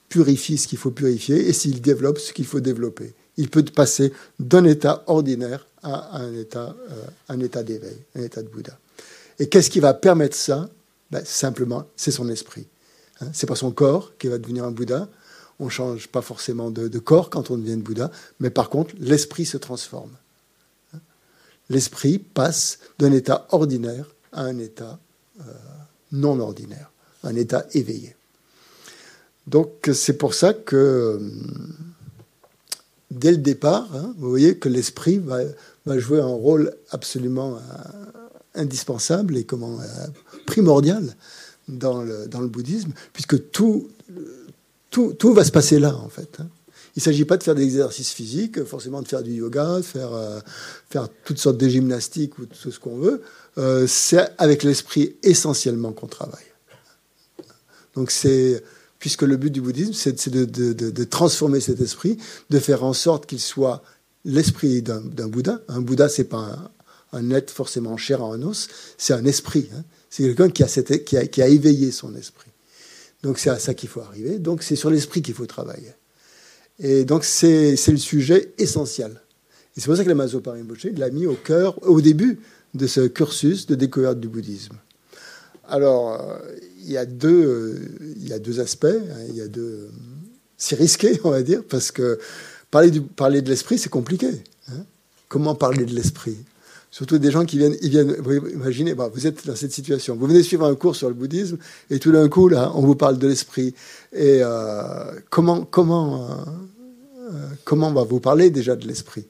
[0.08, 3.14] purifie ce qu'il faut purifier et s'il développe ce qu'il faut développer.
[3.36, 6.76] Il peut passer d'un état ordinaire à un état,
[7.28, 8.78] un état d'éveil, un état de Bouddha.
[9.38, 10.68] Et qu'est-ce qui va permettre ça
[11.12, 12.66] ben, Simplement, c'est son esprit.
[13.20, 15.08] Hein, c'est pas son corps qui va devenir un Bouddha,
[15.60, 19.44] on ne change pas forcément de, corps quand on devient Bouddha, mais par contre, l'esprit
[19.44, 20.10] se transforme.
[21.68, 24.98] L'esprit passe d'un état ordinaire à un état
[25.40, 25.44] euh,
[26.10, 26.90] non ordinaire,
[27.22, 28.16] un état éveillé.
[29.46, 31.18] Donc c'est pour ça que euh,
[33.10, 35.42] dès le départ, hein, vous voyez que l'esprit va,
[35.98, 37.60] jouer un rôle absolument euh,
[38.54, 39.78] indispensable et comment
[40.52, 41.16] primordial
[41.68, 43.88] dans le, bouddhisme, puisque tout,
[44.90, 46.36] tout, va se passer là, en fait.
[46.40, 46.48] Hein.
[46.94, 49.82] Il ne s'agit pas de faire des exercices physiques, forcément de faire du yoga, de
[49.82, 50.40] faire, euh,
[50.90, 53.22] faire toutes sortes de gymnastiques ou tout ce qu'on veut.
[53.56, 56.44] Euh, c'est avec l'esprit essentiellement qu'on travaille.
[57.94, 58.62] Donc c'est,
[58.98, 62.18] puisque le but du bouddhisme, c'est de, transformer cet esprit,
[62.50, 63.82] de faire en sorte qu'il soit
[64.26, 65.60] l'esprit d'un Bouddha.
[65.68, 66.70] Un Bouddha, c'est pas
[67.14, 69.70] un, être forcément cher en os, c'est un esprit.
[69.74, 69.82] Hein.
[70.12, 72.50] C'est quelqu'un qui a, éveillé son esprit.
[73.22, 74.38] Donc c'est à ça qu'il faut arriver.
[74.38, 75.94] Donc c'est sur l'esprit qu'il faut travailler.
[76.78, 79.22] Et donc c'est le sujet essentiel.
[79.74, 82.40] Et c'est pour ça que la Mazo Rinpoche l'a mis au cœur, au début
[82.74, 84.76] de ce cursus de découverte du bouddhisme.
[85.66, 86.36] Alors, euh,
[86.84, 87.78] il y a deux, euh,
[88.16, 88.84] il y a deux aspects.
[88.84, 89.88] Hein, il y a deux,
[90.58, 92.18] c'est risqué, on va dire, parce que
[92.70, 94.28] parler de l'esprit, c'est compliqué.
[94.68, 94.84] Hein.
[95.30, 96.36] Comment parler de l'esprit?
[96.92, 100.14] Surtout des gens qui viennent, vous imaginez, bah, vous êtes dans cette situation.
[100.14, 101.56] Vous venez suivre un cours sur le bouddhisme
[101.88, 103.74] et tout d'un coup, là, on vous parle de l'esprit.
[104.12, 106.34] Et euh, comment, comment, euh,
[107.30, 109.24] euh, comment on va vous parler déjà de l'esprit?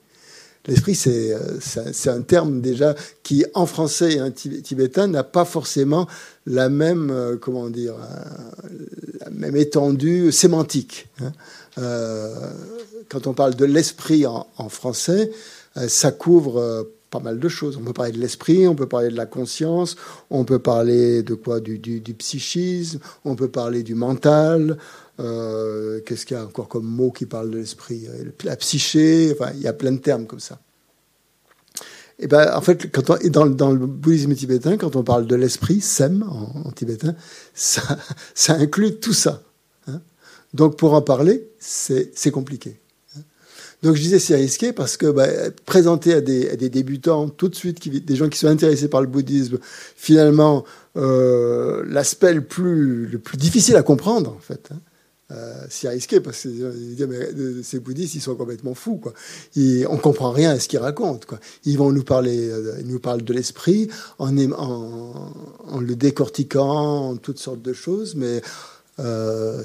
[0.66, 6.08] L'esprit, c'est un terme déjà qui, en français et en tibétain, n'a pas forcément
[6.46, 7.94] la même, comment dire,
[9.32, 11.08] même étendue sémantique.
[11.20, 11.32] Hein.
[13.08, 15.32] quand on parle de l'esprit en, français,
[15.88, 17.76] ça couvre pas mal de choses.
[17.76, 19.96] On peut parler de l'esprit, on peut parler de la conscience,
[20.30, 21.78] on peut parler de quoi du,
[22.18, 24.78] psychisme, on peut parler du mental.
[25.20, 28.08] Euh, qu'est-ce qu'il y a encore comme mot qui parle de l'esprit
[28.44, 30.58] La psyché, enfin, il y a plein de termes comme ça.
[32.18, 35.36] Et ben, en fait, quand on, dans, dans, le bouddhisme tibétain, quand on parle de
[35.36, 37.14] l'esprit, sem en, tibétain,
[37.52, 37.82] ça,
[38.34, 39.42] ça, inclut tout ça.
[39.86, 40.00] Hein.
[40.54, 42.81] Donc pour en parler, c'est compliqué.
[43.82, 45.26] Donc je disais c'est risqué parce que bah,
[45.66, 49.58] présenter à des, débutants tout de suite, des gens qui sont intéressés par le bouddhisme,
[49.96, 50.64] finalement
[50.96, 54.68] euh, l'aspect le plus, le plus difficile à comprendre en fait.
[54.72, 54.78] Hein.
[55.32, 59.14] Euh, c'est risqué parce que euh, ces bouddhistes ils sont complètement fous quoi.
[59.56, 61.40] Ils, on comprend rien à ce qu'ils racontent quoi.
[61.64, 65.32] Ils vont nous parler, ils nous parlent de l'esprit en, en,
[65.66, 68.42] en, le décortiquant, en toutes sortes de choses, mais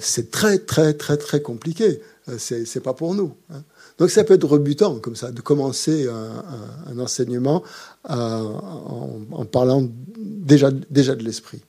[0.01, 2.01] c'est très très très très compliqué.
[2.39, 3.35] c'est pas pour nous.
[3.53, 3.61] Hein.
[3.97, 7.63] Donc ça peut être rebutant comme ça, de commencer un, enseignement
[8.09, 11.61] euh, en, parlant déjà, déjà de l'esprit.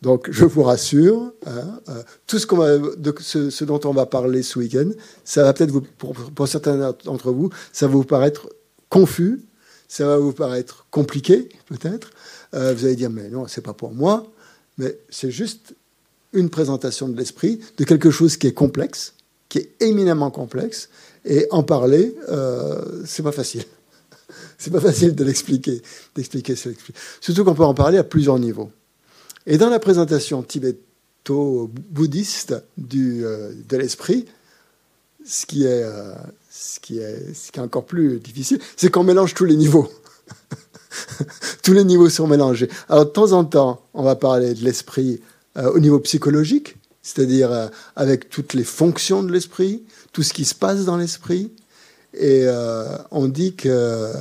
[0.00, 4.58] Donc je vous rassure, hein, euh, tout ce, va, ce, dont on va parler ce
[4.58, 4.88] week-end,
[5.24, 8.48] ça va peut-être vous, pour, certains d'entre vous, ça va vous paraître
[8.88, 9.40] confus,
[9.86, 12.10] ça va vous paraître compliqué peut-être.
[12.54, 14.26] Euh, vous allez dire mais non, c'est pas pour moi,
[14.76, 15.74] mais c'est juste
[16.32, 19.14] une présentation de l'esprit de quelque chose qui est complexe,
[19.48, 20.88] qui est éminemment complexe
[21.24, 23.64] et en parler, euh, c'est pas facile.
[24.58, 25.80] c'est pas facile de l'expliquer,
[26.14, 28.70] d'expliquer Surtout qu'on peut en parler à plusieurs niveaux.
[29.46, 32.54] Et dans la présentation tibéto-bouddhiste
[32.94, 34.26] euh, de l'esprit,
[35.24, 36.14] ce qui est, euh,
[36.50, 39.88] ce ce qui est encore plus difficile, c'est qu'on mélange tous les niveaux.
[41.62, 42.68] tous les niveaux sont mélangés.
[42.88, 45.20] Alors de temps en temps, on va parler de l'esprit
[45.56, 49.82] euh, au niveau psychologique, c'est-à-dire avec toutes les fonctions de l'esprit,
[50.12, 51.52] tout ce qui se passe dans l'esprit.
[52.14, 54.12] Et euh, on dit que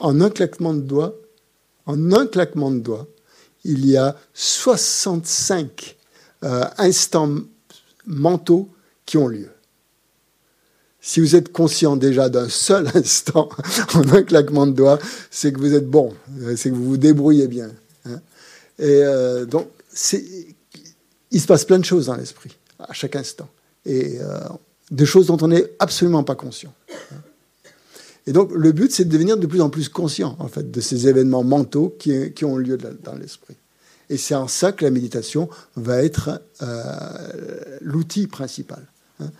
[0.00, 1.14] en un claquement de doigts,
[1.86, 3.06] en un claquement de doigts,
[3.64, 5.96] il y a 65
[6.42, 7.36] euh, instants
[8.06, 8.68] mentaux
[9.06, 9.50] qui ont lieu.
[11.00, 13.48] Si vous êtes conscient déjà d'un seul instant
[13.94, 14.98] en un claquement de doigts,
[15.30, 16.14] c'est que vous êtes bon,
[16.56, 17.70] c'est que vous vous débrouillez bien.
[18.04, 18.20] Hein.
[18.78, 19.68] Et euh, donc,
[21.30, 23.48] il se passe plein de choses dans l'esprit à chaque instant
[23.86, 24.40] et euh,
[24.90, 26.72] des choses dont on n'est absolument pas conscient.
[28.26, 30.80] Et donc, le but, c'est de devenir de plus en plus conscient, en fait, de
[30.80, 33.56] ces événements mentaux qui, qui ont lieu dans l'esprit.
[34.10, 38.86] Et c'est en ça que la méditation va être euh, l'outil principal.
[39.20, 39.30] Hein.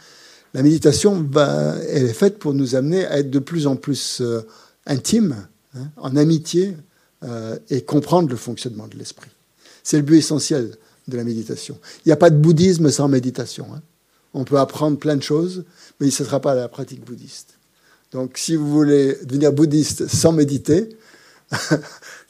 [0.55, 4.21] La méditation, va, elle est faite pour nous amener à être de plus en plus
[4.21, 4.41] euh,
[4.87, 6.77] intimes, hein, en amitié,
[7.23, 9.31] euh, et comprendre le fonctionnement de l'esprit.
[9.83, 10.77] C'est le but essentiel
[11.07, 11.79] de la méditation.
[12.05, 13.67] Il n'y a pas de bouddhisme sans méditation.
[13.75, 13.83] Hein.
[14.35, 15.65] On peut apprendre plein de choses,
[16.01, 17.55] mais ce ne sera pas la pratique bouddhiste.
[18.13, 20.97] Donc, si vous voulez devenir bouddhiste sans méditer,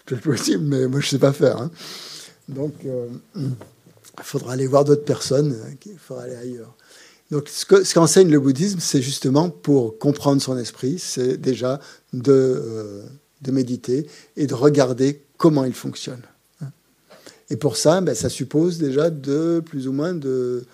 [0.08, 1.60] c'est possible, mais moi, je ne sais pas faire.
[1.60, 1.70] Hein.
[2.48, 6.74] Donc, euh, il faudra aller voir d'autres personnes, hein, il faudra aller ailleurs.
[7.30, 11.80] Donc, ce qu'enseigne le bouddhisme, c'est justement pour comprendre son esprit, c'est déjà
[12.12, 13.02] de, euh,
[13.48, 16.22] méditer et de regarder comment il fonctionne.
[16.60, 16.68] Hein.
[17.48, 20.66] Et pour ça, ben, ça suppose déjà de plus ou moins de,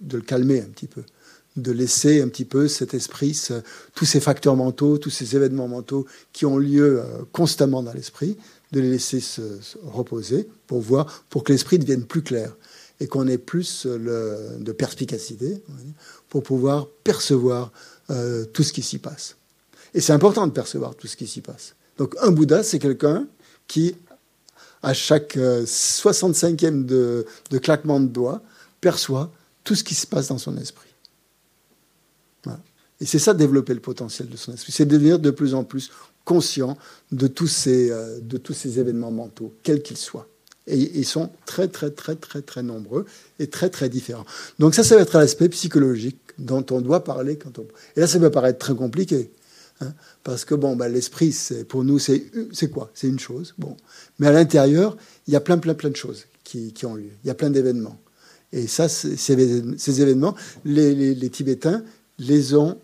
[0.00, 1.02] de le calmer un petit peu,
[1.56, 3.38] de laisser un petit peu cet esprit,
[3.94, 8.36] tous ces facteurs mentaux, tous ces événements mentaux qui ont lieu euh, constamment dans l'esprit,
[8.72, 9.42] de les laisser se,
[9.84, 12.54] reposer pour voir, pour que l'esprit devienne plus clair
[13.00, 15.62] et qu'on ait plus de perspicacité
[16.28, 17.70] pour pouvoir percevoir
[18.10, 19.36] euh, tout ce qui s'y passe.
[19.94, 21.74] Et c'est important de percevoir tout ce qui s'y passe.
[21.98, 23.26] Donc un Bouddha, c'est quelqu'un
[23.66, 23.94] qui,
[24.82, 28.42] à chaque 65e euh, de, de claquement de doigts,
[28.80, 29.30] perçoit
[29.68, 30.88] tout ce qui se passe dans son esprit.
[33.02, 35.90] Et c'est ça développer le potentiel de son esprit, c'est devenir de plus en plus
[36.24, 36.78] conscient
[37.12, 40.26] de tous ces, euh, de tous ces événements mentaux, quels qu'ils soient.
[40.66, 43.04] Et ils sont très, très, très, très, très nombreux
[43.38, 44.24] et très, très différents.
[44.58, 47.66] Donc ça, ça va être l'aspect psychologique dont on doit parler quand on...
[47.94, 49.30] Et là, ça peut paraître très compliqué.
[49.82, 49.92] Hein,
[50.24, 52.90] parce que bon, bah, l'esprit, c'est, pour nous, c'est, c'est quoi?
[52.94, 53.52] C'est une chose.
[53.58, 53.76] Bon.
[54.18, 54.96] Mais à l'intérieur,
[55.26, 57.10] il y a plein, plein, plein de choses qui, qui ont lieu.
[57.22, 57.98] Il y a plein d'événements.
[58.52, 60.34] Et ça, ces événements,
[60.64, 61.82] les, Tibétains
[62.18, 62.78] les ont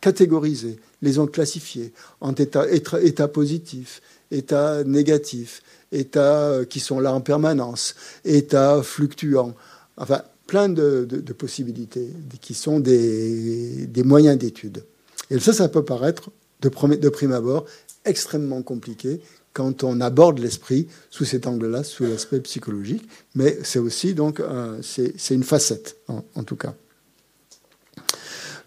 [0.00, 5.62] catégorisés, les ont classifiés en états état positifs, états négatifs,
[5.92, 7.94] états euh, qui sont là en permanence,
[8.24, 9.54] états fluctuants,
[9.96, 11.06] enfin plein de,
[11.38, 12.10] possibilités
[12.40, 14.84] qui sont des, moyens d'étude.
[15.30, 17.64] Et ça, ça peut paraître de prime abord
[18.04, 19.20] extrêmement compliqué
[19.54, 24.42] quand on aborde l'esprit sous cet angle-là, sous l'aspect psychologique, mais c'est aussi donc
[24.82, 26.74] c'est une facette en, tout cas.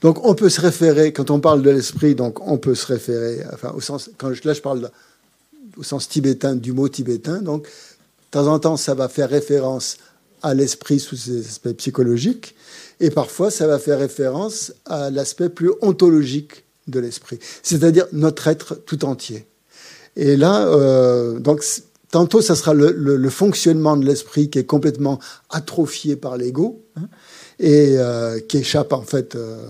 [0.02, 3.44] Donc on peut se référer quand on parle de l'esprit, donc on peut se référer,
[3.54, 4.10] enfin au sens
[4.44, 4.90] là je parle
[5.76, 7.70] au sens tibétain du mot tibétain, donc de
[8.32, 9.98] temps en temps ça va faire référence
[10.42, 12.56] à l'esprit sous ses aspects psychologiques,
[13.02, 18.76] et parfois ça va faire référence à l'aspect plus ontologique de l'esprit, c'est-à-dire notre être
[18.76, 19.46] tout entier.
[20.18, 21.64] Et là, euh, donc,
[22.10, 25.20] tantôt, ça sera le, fonctionnement de l'esprit qui est complètement
[25.52, 27.08] atrophié par l'ego hein,
[27.60, 29.62] et euh, qui échappe, en fait, euh,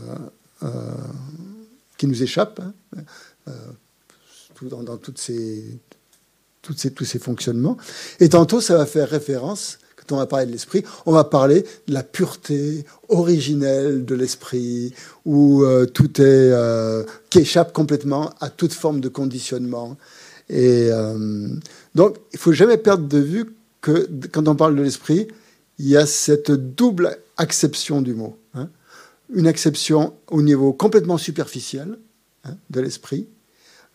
[1.97, 2.61] qui nous échappe
[2.95, 3.51] hein,
[4.61, 5.65] dans, toutes ces,
[6.61, 7.77] toutes ces, tous ces fonctionnements.
[8.21, 11.65] Et tantôt, ça va faire référence quand on va parler de l'esprit, on va parler
[11.87, 14.93] de la pureté originelle de l'esprit,
[15.25, 19.97] où tout est qui échappe complètement à toute forme de conditionnement,
[20.49, 21.49] et euh,
[21.95, 25.27] donc, il faut jamais perdre de vue que quand on parle de l'esprit,
[25.79, 28.37] il y a cette double acception du mot.
[28.53, 28.69] Hein.
[29.33, 31.97] Une acception au niveau complètement superficiel
[32.45, 33.27] hein, de l'esprit,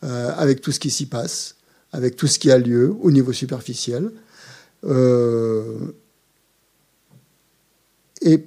[0.05, 1.57] euh, avec tout ce qui s'y passe,
[1.93, 4.11] avec tout ce qui a lieu au niveau superficiel.
[4.85, 5.79] Euh,
[8.21, 8.45] et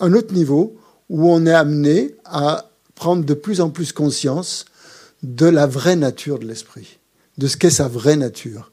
[0.00, 0.76] un autre niveau
[1.08, 4.64] où on est amené à prendre de plus en plus conscience
[5.22, 6.98] de la vraie nature de l'esprit
[7.38, 8.70] de ce qu'est sa vraie nature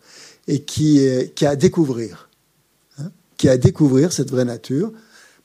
[0.47, 2.29] et qui, est, qui a à découvrir.
[2.99, 4.91] Hein, qui a à découvrir cette vraie nature,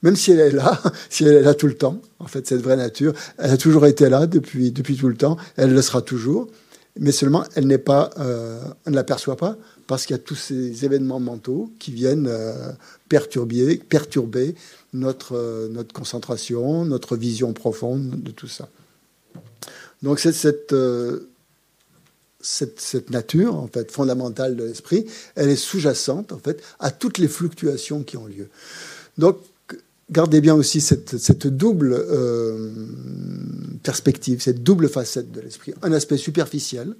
[0.03, 2.63] même si elle est là, si elle est là tout le temps, en fait, cette
[2.63, 6.03] vraie nature, elle a toujours été là depuis, depuis tout le temps, elle le sera
[6.03, 6.49] toujours,
[6.99, 9.57] mais seulement elle n'est pas, euh, on ne l'aperçoit pas
[9.87, 12.73] parce qu'il y a tous ces événements mentaux qui viennent euh,
[13.09, 14.55] perturber, perturber
[14.93, 18.69] notre, euh, notre concentration, notre vision profonde de tout ça.
[20.03, 20.75] Donc c'est cette,
[22.47, 27.29] cette, nature en fait fondamentale de l'esprit, elle est sous-jacente en fait à toutes les
[27.29, 28.49] fluctuations qui ont lieu.
[29.19, 29.39] Donc
[30.11, 32.71] gardez bien aussi cette, double euh,
[33.83, 35.75] perspective, cette double facette de l'esprit.
[35.83, 36.95] Un aspect superficiel,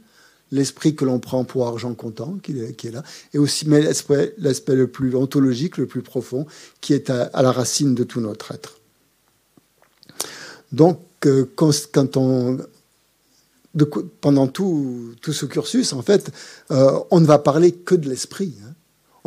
[0.51, 4.87] l'esprit que l'on prend pour argent comptant, qui est, là, et aussi mais l'aspect le
[4.89, 6.47] plus ontologique, le plus profond,
[6.81, 8.81] qui est à, la racine de tout notre être.
[10.73, 12.59] Donc, euh, quand on
[14.21, 16.31] pendant tout, tout, ce cursus, en fait,
[16.71, 18.55] euh, on ne va parler que de l'esprit.
[18.65, 18.73] Hein.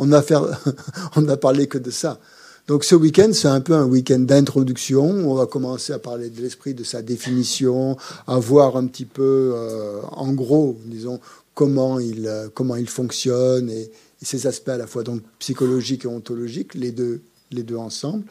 [0.00, 2.20] On ne va parler que de ça.
[2.68, 5.04] Donc ce week-end, c'est un peu un week-end d'introduction.
[5.04, 7.96] On va commencer à parler de l'esprit, de sa définition,
[8.26, 11.20] à voir un petit peu, euh, en gros, disons,
[11.54, 13.90] comment il, euh, comment il fonctionne et,
[14.22, 17.20] et, ses aspects à la fois donc psychologiques et ontologiques, les deux,
[17.50, 18.24] les deux ensemble.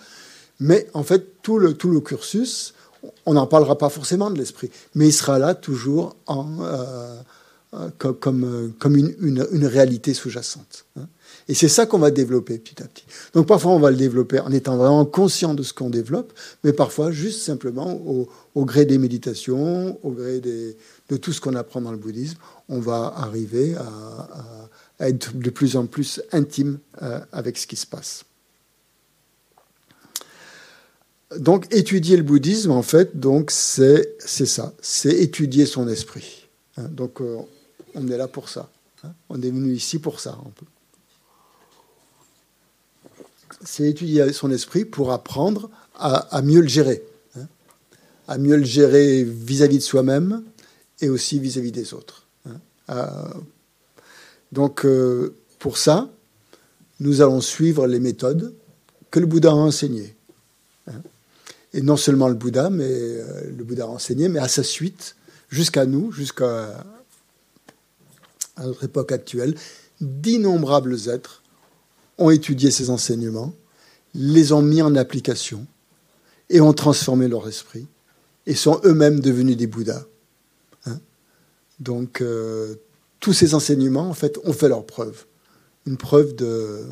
[0.60, 2.74] Mais en fait, tout le, tout le cursus
[3.26, 7.16] on n'en parlera pas forcément de l'esprit, mais il sera là toujours en, euh,
[7.76, 10.86] euh, comme, euh, comme, une, réalité sous-jacente.
[10.98, 11.08] Hein.
[11.48, 13.06] Et c'est ça qu'on va développer petit à petit.
[13.34, 16.34] Donc parfois on va le développer en étant vraiment conscient de ce qu'on développe,
[16.64, 21.82] mais parfois juste simplement au, gré des méditations, au gré de tout ce qu'on apprend
[21.82, 22.38] dans le bouddhisme,
[22.68, 26.80] on va arriver à, être de plus en plus intime
[27.32, 28.26] avec ce qui se passe.
[31.38, 36.48] Donc étudier le bouddhisme, en fait, donc c'est ça, c'est étudier son esprit.
[36.78, 36.88] Hein.
[36.90, 37.38] donc euh,
[37.94, 38.70] on est là pour ça.
[39.04, 39.12] Hein.
[39.30, 40.38] on est venu ici pour ça.
[43.64, 47.04] C'est étudier son esprit pour apprendre à, mieux le gérer,
[47.38, 47.48] hein.
[48.28, 50.44] à mieux le gérer vis-à-vis de soi-même
[51.00, 52.26] et aussi vis-à-vis des autres.
[54.52, 56.10] donc euh, pour ça,
[57.00, 58.56] nous allons suivre les méthodes
[59.12, 60.16] que le Bouddha a enseignées
[61.74, 65.16] et non seulement le Bouddha, mais euh, le Bouddha enseigné, mais à sa suite,
[65.50, 66.84] jusqu'à nous, jusqu'à
[68.58, 69.56] notre époque actuelle,
[70.02, 71.44] d'innombrables êtres
[72.18, 73.54] ont étudié ces enseignements,
[74.14, 75.66] les ont mis en application
[76.50, 77.88] et ont transformé leur esprit
[78.46, 80.06] et sont eux-mêmes devenus des Bouddhas.
[80.86, 81.00] Hein.
[81.80, 82.76] Donc, euh,
[83.20, 85.26] tous ces enseignements, en fait, ont fait leur preuve.
[85.86, 86.86] Une preuve de,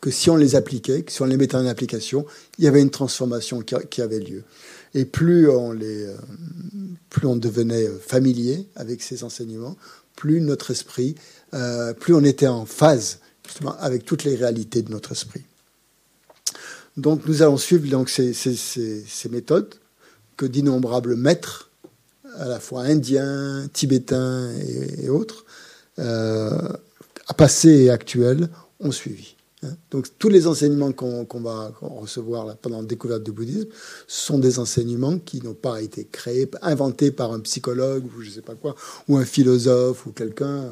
[0.00, 2.26] que si on les appliquait, que si on les mettait en application,
[2.58, 4.42] il y avait une transformation qui, avait lieu.
[4.94, 6.16] Et plus on, les, euh,
[7.10, 9.76] plus on devenait familier avec ces enseignements,
[10.16, 11.14] plus notre esprit,
[11.54, 15.42] euh, plus on était en phase justement avec toutes les réalités de notre esprit.
[16.96, 18.34] Donc nous allons suivre donc, ces,
[19.30, 19.74] méthodes
[20.36, 21.70] que d'innombrables maîtres,
[22.36, 24.50] à la fois indiens, tibétains
[25.02, 25.44] et, autres,
[25.98, 26.68] euh,
[27.36, 28.48] passés et actuels,
[28.80, 29.36] ont suivi.
[29.62, 29.76] Hein.
[29.90, 33.68] Donc tous les enseignements qu'on va recevoir pendant la découverte du bouddhisme
[34.06, 38.40] sont des enseignements qui n'ont pas été créés, inventés par un psychologue ou je sais
[38.40, 38.74] pas quoi,
[39.08, 40.70] ou un philosophe ou quelqu'un euh,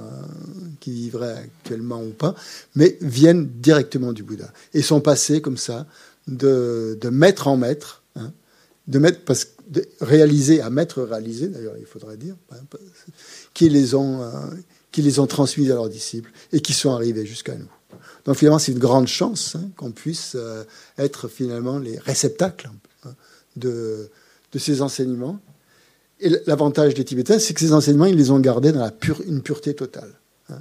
[0.80, 2.34] qui vivrait actuellement ou pas,
[2.76, 5.86] mais viennent directement du Bouddha et sont passés comme ça
[6.26, 8.32] de, de maître en maître, hein,
[8.86, 9.50] de maître parce que
[10.00, 12.56] réalisés à maître réalisé d'ailleurs il faudrait dire, hein,
[13.52, 14.22] qui les ont
[14.92, 17.68] qui les ont transmis à leurs disciples et qui sont arrivés jusqu'à nous.
[18.28, 20.62] Donc finalement, c'est une grande chance hein, qu'on puisse euh,
[20.98, 22.68] être finalement les réceptacles
[23.06, 23.14] hein,
[23.56, 24.10] de,
[24.54, 25.40] ces enseignements.
[26.20, 29.22] Et l'avantage des Tibétains, c'est que ces enseignements, ils les ont gardés dans la pure,
[29.26, 30.12] une pureté totale.
[30.50, 30.60] Hein.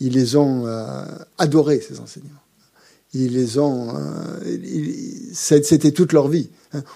[0.00, 1.04] Ils les ont euh,
[1.36, 2.32] adorés, ces enseignements.
[3.12, 3.94] Ils les ont.
[3.94, 4.38] Euh,
[5.34, 6.48] c'était toute leur vie,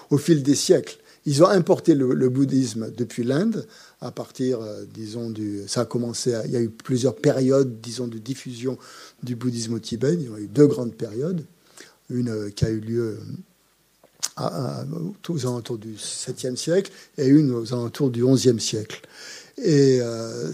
[0.09, 0.97] au fil des siècles.
[1.27, 3.67] Ils ont importé le bouddhisme depuis l'Inde
[4.01, 5.61] à partir, euh, disons, du.
[5.67, 8.77] Ça a commencé, il y a eu plusieurs périodes, disons, de diffusion
[9.23, 10.15] du bouddhisme au Tibet.
[10.15, 11.45] Il y a eu deux grandes périodes.
[12.09, 13.19] Une euh, qui a eu lieu
[14.35, 14.83] à,
[15.29, 19.01] aux alentours du 7e siècle et une aux alentours du 11e siècle.
[19.57, 20.51] Et euh,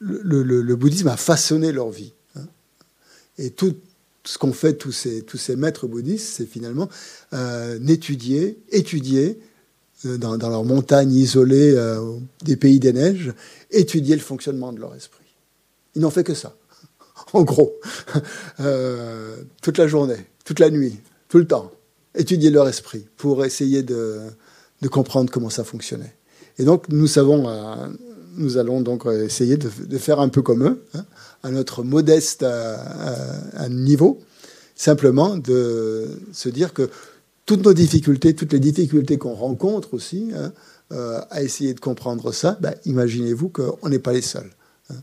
[0.00, 2.12] le, bouddhisme a façonné leur vie.
[2.36, 2.46] Hein.
[3.38, 3.74] Et tout
[4.24, 6.88] ce qu'ont fait tous ces, tous ces maîtres bouddhistes, c'est finalement
[7.32, 9.40] euh, étudier, étudier
[10.06, 12.00] euh, dans, leurs montagnes isolées euh,
[12.42, 13.34] des pays des neiges,
[13.70, 15.24] étudier le fonctionnement de leur esprit.
[15.94, 16.56] Ils n'ont fait que ça,
[17.34, 17.74] en gros,
[18.60, 20.98] euh, toute la journée, toute la nuit,
[21.28, 21.70] tout le temps,
[22.14, 24.20] étudier leur esprit pour essayer de,
[24.90, 26.14] comprendre comment ça fonctionnait.
[26.58, 27.46] Et donc nous savons,
[28.36, 31.04] nous allons donc essayer de, faire un peu comme eux, hein,
[31.42, 32.44] à notre modeste
[33.68, 34.18] niveau,
[34.74, 36.88] simplement de se dire que
[37.50, 40.52] toutes nos difficultés, toutes les difficultés qu'on rencontre aussi, hein,
[40.92, 44.52] euh, à essayer de comprendre ça, ben, imaginez-vous qu'on n'est pas les seuls.
[44.88, 44.94] Hein.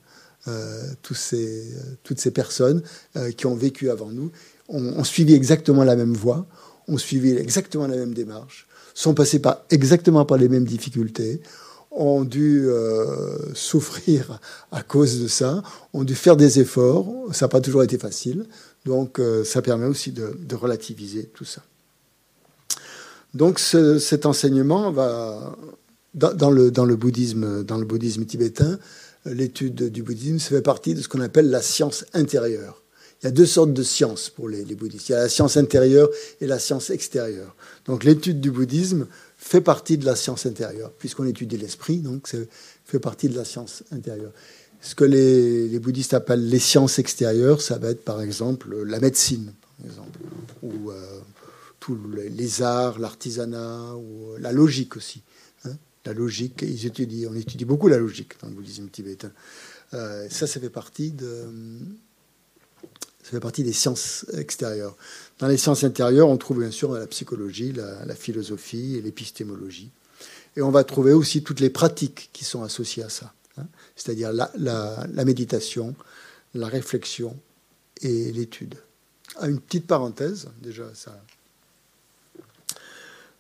[0.48, 0.82] Euh,
[1.12, 1.66] ces,
[2.04, 2.84] toutes ces personnes
[3.18, 4.32] euh, qui ont vécu avant nous
[4.70, 6.45] ont, suivi exactement la même voie,
[6.88, 11.41] ont suivi exactement la même démarche, sont passés par, exactement par les mêmes difficultés,
[11.91, 12.66] ont dû
[13.54, 14.39] souffrir
[14.72, 18.45] à cause de ça, ont dû faire des efforts, ça n'a pas toujours été facile,
[18.86, 21.62] donc ça permet aussi de relativiser tout ça.
[23.34, 25.55] Donc cet enseignement va
[26.13, 28.80] dans, le, bouddhisme, dans le bouddhisme tibétain,
[29.25, 32.84] l'étude du bouddhisme ça fait partie de ce qu'on appelle la science intérieure.
[33.21, 35.09] Il y a deux sortes de sciences pour les, bouddhistes.
[35.09, 36.09] Il y a la science intérieure
[36.39, 37.55] et la science extérieure.
[37.86, 39.07] Donc l'étude du bouddhisme
[39.38, 42.38] fait partie de la science intérieure, puisqu'on étudie l'esprit, donc ça
[42.86, 44.32] fait partie de la science intérieure.
[44.82, 49.51] Ce que les, bouddhistes appellent les sciences extérieures, ça va être par exemple la médecine,
[49.78, 50.19] par exemple,
[50.61, 51.19] ou euh,
[51.96, 55.22] les arts, l'artisanat, ou la logique aussi.
[55.66, 55.76] Hein.
[56.06, 59.32] la logique, on étudie beaucoup la logique dans le bouddhisme tibétain.
[59.94, 61.46] Euh, ça, ça fait partie de,
[63.28, 64.96] ça fait partie des sciences extérieures.
[65.40, 69.92] Dans les sciences intérieures, on trouve bien sûr la psychologie, la, philosophie et l'épistémologie.
[70.56, 73.66] Et on va trouver aussi toutes les pratiques qui sont associées à ça, hein.
[73.98, 75.94] c'est-à-dire la, méditation,
[76.54, 77.38] la réflexion
[78.02, 78.76] et l'étude.
[79.36, 81.22] À une petite parenthèse, déjà, ça,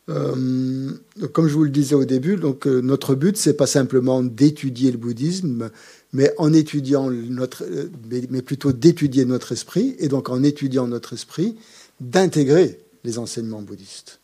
[0.09, 0.91] euh,
[1.33, 4.89] comme je vous le disais au début, donc euh, notre but c'est pas simplement d'étudier
[4.91, 5.69] le bouddhisme,
[6.13, 11.11] mais en étudiant notre, euh, mais, plutôt d'étudier notre esprit, et donc en étudiant notre
[11.13, 11.57] esprit,
[11.99, 14.19] d'intégrer les enseignements bouddhistes.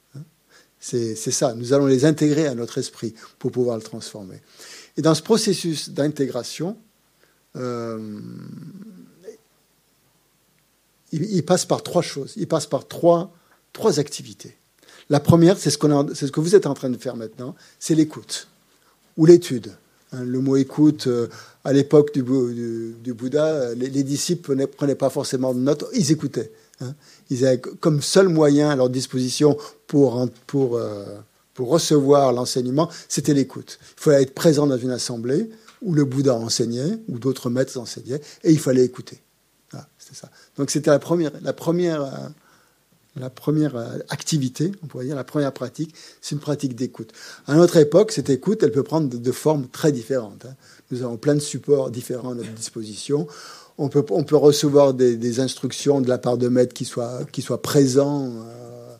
[0.80, 4.42] C'est ça, nous allons les intégrer à notre esprit pour pouvoir le transformer.
[4.98, 6.76] Et dans ce processus d'intégration,
[7.56, 7.62] il,
[11.14, 13.34] il, passe par trois choses, il passe par trois,
[13.72, 14.58] trois activités.
[15.14, 18.47] La première, c'est ce, que vous êtes en train de faire maintenant, c'est l'écoute
[19.16, 19.72] ou l'étude.
[20.11, 21.28] Hein, le mot écoute, euh,
[21.64, 26.51] à l'époque du, Bouddha, les, disciples ne prenaient pas forcément de notes, ils écoutaient.
[26.82, 26.95] Hein.
[27.30, 29.55] Ils avaient comme seul moyen à leur disposition
[29.93, 30.26] euh,
[31.53, 33.78] pour recevoir l'enseignement, c'était l'écoute.
[33.99, 35.47] Il fallait être présent dans une assemblée
[35.84, 39.22] où le Bouddha enseignait, où d'autres maîtres enseignaient, et il fallait écouter.
[39.72, 40.32] ça.
[40.57, 42.30] Donc c'était la première, euh,
[43.16, 47.11] la première euh, activité, on pourrait dire, la première pratique, c'est une pratique d'écoute.
[47.45, 50.45] À notre époque, cette écoute, elle peut prendre de, formes très différentes.
[50.45, 50.55] Hein.
[50.91, 53.28] Nous avons plein de supports différents à notre disposition.
[53.78, 54.03] On peut,
[54.36, 58.95] recevoir des, instructions de la part de maîtres qui soient, présents euh,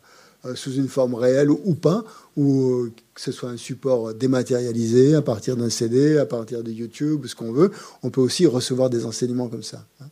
[0.46, 2.04] euh, sous une forme réelle ou, pas,
[2.36, 7.26] ou que ce soit un support dématérialisé à partir d'un CD, à partir de YouTube,
[7.26, 7.70] ce qu'on veut.
[8.02, 9.84] On peut aussi recevoir des enseignements comme ça.
[10.00, 10.06] Hein.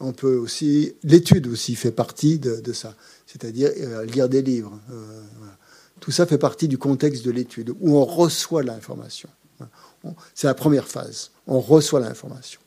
[0.00, 2.94] On peut aussi, l'étude aussi fait partie de ça
[3.32, 4.78] c'est-à-dire euh, lire des livres.
[4.90, 5.22] Euh,
[6.00, 9.28] Tout ça fait partie du contexte de l'étude, où on reçoit l'information.
[10.34, 11.30] C'est la première phase.
[11.46, 12.60] On reçoit l'information.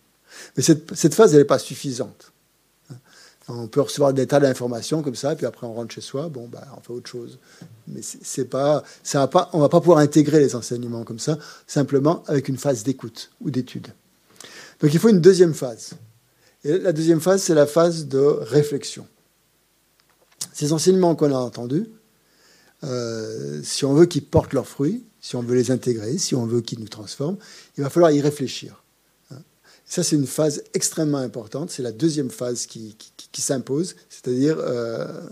[0.56, 2.32] Mais cette, phase, elle n'est pas suffisante.
[3.48, 6.48] On peut recevoir des tas d'informations comme ça, puis après on rentre chez soi, bon,
[6.48, 7.38] bah, on fait autre chose.
[7.88, 11.38] Mais c'est pas, ça va pas, on va pas pouvoir intégrer les enseignements comme ça,
[11.68, 13.88] simplement avec une phase d'écoute ou d'étude.
[14.82, 15.92] Donc il faut une deuxième phase.
[16.64, 19.06] Et la deuxième phase, c'est la phase de réflexion.
[20.56, 21.86] Ces enseignements qu'on a entendus,
[22.86, 26.46] euh, si on veut qu'ils portent leurs fruits, si on veut les intégrer, si on
[26.46, 27.36] veut qu'ils nous transforment,
[27.78, 28.82] il va falloir y réfléchir.
[29.32, 29.40] Hein.
[29.86, 31.72] Ça, c'est une phase extrêmement importante.
[31.72, 32.96] C'est la deuxième phase qui,
[33.34, 35.28] s'impose, c'est-à-dire euh,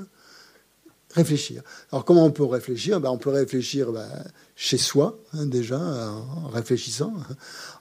[1.11, 1.63] réfléchir.
[1.93, 2.99] Alors, comment on peut réfléchir?
[2.99, 4.09] Ben, On peut réfléchir ben,
[4.57, 7.13] chez soi, hein, déjà, en réfléchissant,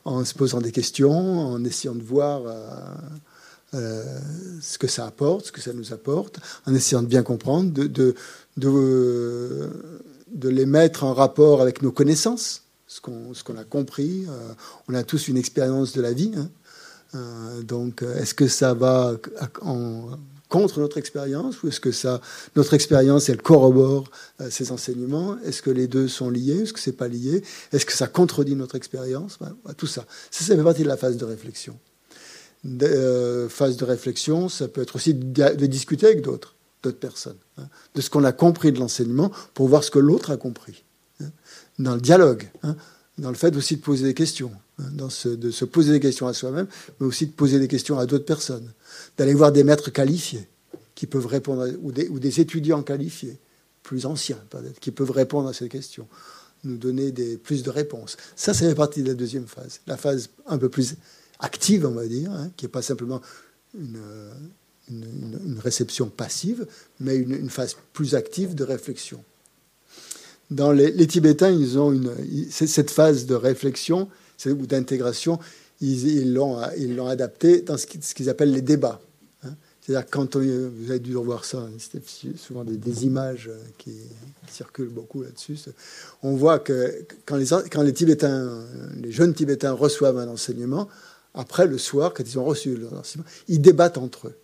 [0.04, 2.42] en se posant des questions, en essayant de voir.
[2.46, 2.94] Euh,
[3.72, 7.86] ce que ça apporte, ce que ça nous apporte, en essayant de bien comprendre, de,
[7.86, 9.70] de,
[10.32, 14.26] de les mettre en rapport avec nos connaissances, ce qu'on a compris.
[14.28, 14.52] Euh,
[14.88, 16.32] on a tous une expérience de la vie.
[16.36, 16.50] Hein.
[17.14, 19.14] Euh, donc, est-ce que ça va
[19.62, 20.10] en,
[20.48, 22.20] contre notre expérience ou est-ce que ça,
[22.56, 24.10] notre expérience, elle corrobore
[24.40, 25.36] euh, ces enseignements?
[25.44, 27.42] Est-ce que les deux sont liés Est-ce que c'est pas lié?
[27.72, 29.38] Est-ce que ça contredit notre expérience?
[29.76, 30.04] Tout ça.
[30.30, 30.44] ça.
[30.44, 31.78] Ça fait partie de la phase de réflexion.
[32.64, 36.54] De, phase de réflexion, ça peut être aussi de discuter avec d'autres
[36.90, 40.36] personnes, hein, de ce qu'on a compris de l'enseignement pour voir ce que l'autre a
[40.36, 40.84] compris.
[41.20, 41.30] Hein,
[41.80, 42.76] dans le dialogue, hein,
[43.18, 46.26] dans le fait aussi de poser des questions, dans ce, de se poser des questions
[46.26, 46.66] à soi-même,
[47.00, 48.72] mais aussi de poser des questions à d'autres personnes,
[49.18, 50.48] d'aller voir des maîtres qualifiés
[50.94, 53.38] qui peuvent répondre, ou, des, ou des étudiants qualifiés,
[53.82, 56.06] plus anciens peut-être, qui peuvent répondre à ces questions,
[56.64, 58.16] nous donner des, plus de réponses.
[58.36, 60.94] Ça, ça fait partie de la deuxième phase, la phase un peu plus
[61.42, 63.20] active, on va dire, qui n'est pas simplement
[63.78, 66.66] une, réception passive,
[67.00, 69.22] mais une, phase plus active de réflexion.
[70.50, 71.98] Dans les, Tibétains, ils ont
[72.50, 74.08] cette phase de réflexion
[74.46, 75.38] ou d'intégration,
[75.80, 79.00] ils l'ont ils l'ont adapté dans ce qu'ils appellent les débats.
[79.44, 79.54] Hein.
[79.80, 82.04] C'est-à-dire quand vous avez dû revoir ça, c'était
[82.36, 83.92] souvent des, images qui,
[84.48, 85.58] circulent beaucoup là-dessus.
[86.22, 88.64] On voit que quand les, quand les Tibétains,
[89.00, 90.88] les jeunes Tibétains reçoivent un enseignement,
[91.34, 94.36] après le soir, quand ils ont reçu l'enseignement, ils débattent entre eux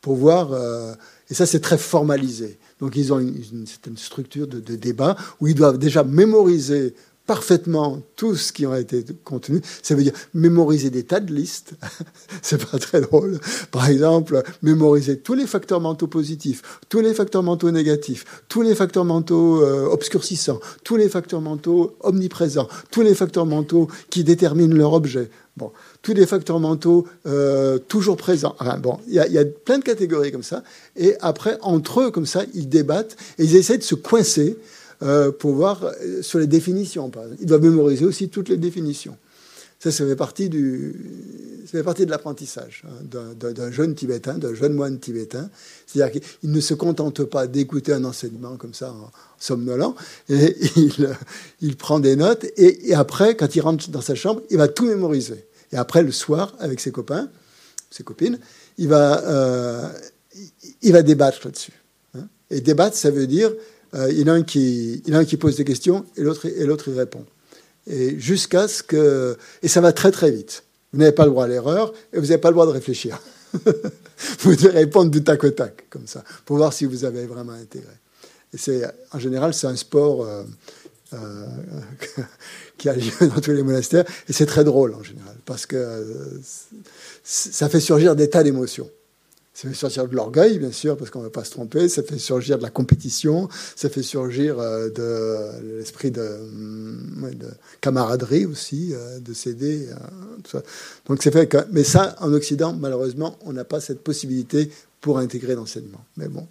[0.00, 0.52] pour voir.
[0.52, 0.94] Euh,
[1.30, 2.58] et ça, c'est très formalisé.
[2.80, 6.94] Donc, ils ont une, certaine structure de, débat où ils doivent déjà mémoriser
[7.26, 9.60] parfaitement tout ce qui a été contenu.
[9.82, 11.74] Ça veut dire mémoriser des tas de listes.
[12.42, 13.40] c'est pas très drôle.
[13.70, 18.74] Par exemple, mémoriser tous les facteurs mentaux positifs, tous les facteurs mentaux négatifs, tous les
[18.74, 24.74] facteurs mentaux euh, obscurcissants, tous les facteurs mentaux omniprésents, tous les facteurs mentaux qui déterminent
[24.74, 25.30] leur objet.
[25.56, 25.70] Bon,
[26.02, 28.56] tous les facteurs mentaux euh, toujours présents.
[28.80, 30.64] bon, il y, a plein de catégories comme ça.
[30.96, 34.58] Et après, entre eux, comme ça, ils débattent et ils essaient de se coincer
[35.02, 37.10] euh, pour voir euh, sur les définitions.
[37.40, 39.16] Ils doivent mémoriser aussi toutes les définitions.
[39.80, 40.94] Ça, ça fait partie, du,
[41.66, 45.50] ça fait partie de l'apprentissage hein, d'un jeune tibétain, d'un jeune moine tibétain.
[45.86, 49.94] C'est-à-dire qu'il ne se contente pas d'écouter un enseignement comme ça en somnolent,
[50.30, 51.10] et il,
[51.60, 54.86] il prend des notes, et, après, quand il rentre dans sa chambre, il va tout
[54.86, 55.44] mémoriser.
[55.70, 57.28] Et après, le soir, avec ses copains,
[57.90, 58.38] ses copines,
[58.78, 59.88] il va, euh,
[60.80, 61.72] il va débattre là-dessus.
[62.14, 62.26] Hein.
[62.50, 63.52] Et débattre, ça veut dire,
[63.94, 66.94] euh, il, y en a un qui, pose des questions et l'autre, et l'autre y
[66.94, 67.24] répond.
[67.86, 69.36] Et jusqu'à ce que.
[69.62, 70.64] Et ça va très très vite.
[70.92, 73.20] Vous n'avez pas le droit à l'erreur et vous n'avez pas le droit de réfléchir.
[74.40, 77.52] vous devez répondre du tac au tac, comme ça, pour voir si vous avez vraiment
[77.52, 77.92] intégré.
[78.52, 78.82] Et c'est,
[79.12, 80.44] en général, c'est un sport euh,
[81.12, 81.46] euh,
[82.78, 84.04] qui a lieu dans tous les monastères.
[84.28, 86.40] Et c'est très drôle en général, parce que
[87.22, 88.88] ça fait surgir des tas d'émotions.
[89.54, 91.88] Ça fait surgir de l'orgueil, bien sûr, parce qu'on ne va pas se tromper.
[91.88, 93.48] Ça fait surgir de la compétition.
[93.76, 96.20] Ça fait surgir euh, de l'esprit de,
[97.32, 97.46] de,
[97.80, 99.88] camaraderie aussi, de s'aider.
[101.20, 106.04] Fait que, mais ça, en Occident, malheureusement, on n'a pas cette possibilité pour intégrer l'enseignement.
[106.16, 106.48] Mais bon,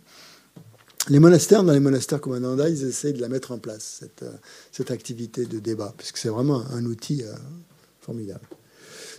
[1.09, 4.23] les monastères, dans les monastères comme Ananda, ils essayent de la mettre en place, cette,
[4.23, 4.31] euh,
[4.71, 7.33] cette activité de débat, puisque c'est vraiment un outil euh,
[7.99, 8.45] formidable.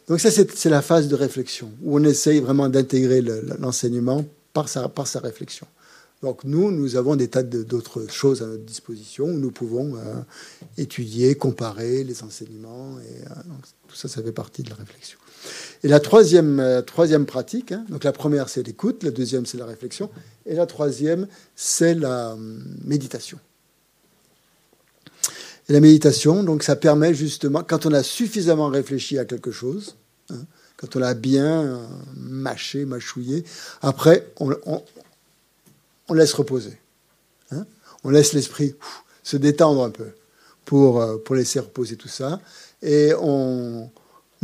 [0.09, 3.22] Donc ça, c'est la phase de réflexion, où on essaye vraiment d'intégrer
[3.59, 5.66] l'enseignement par sa, réflexion.
[6.22, 10.14] Donc nous, nous avons des tas d'autres choses à notre disposition, où nous pouvons euh,
[10.78, 13.24] étudier, comparer les enseignements, et
[13.88, 15.18] tout ça, ça fait partie de la réflexion.
[15.82, 16.82] Et la troisième, euh,
[17.26, 20.11] pratique, hein, donc la première c'est l'écoute, la deuxième c'est la réflexion,
[20.46, 21.26] et la troisième
[21.57, 23.38] c'est la hum, méditation.
[25.68, 29.96] La méditation, donc ça permet justement, quand on a suffisamment réfléchi à quelque chose,
[30.30, 30.44] hein,
[30.76, 31.86] quand on l'a bien euh,
[32.16, 33.44] mâché, mâchouillé,
[33.80, 34.54] après on,
[36.08, 36.78] on, laisse reposer.
[37.50, 37.64] Hein,
[38.02, 38.74] on laisse l'esprit
[39.22, 40.08] se détendre un peu
[40.66, 42.40] pour, euh, pour laisser reposer tout ça.
[42.82, 43.90] Et on,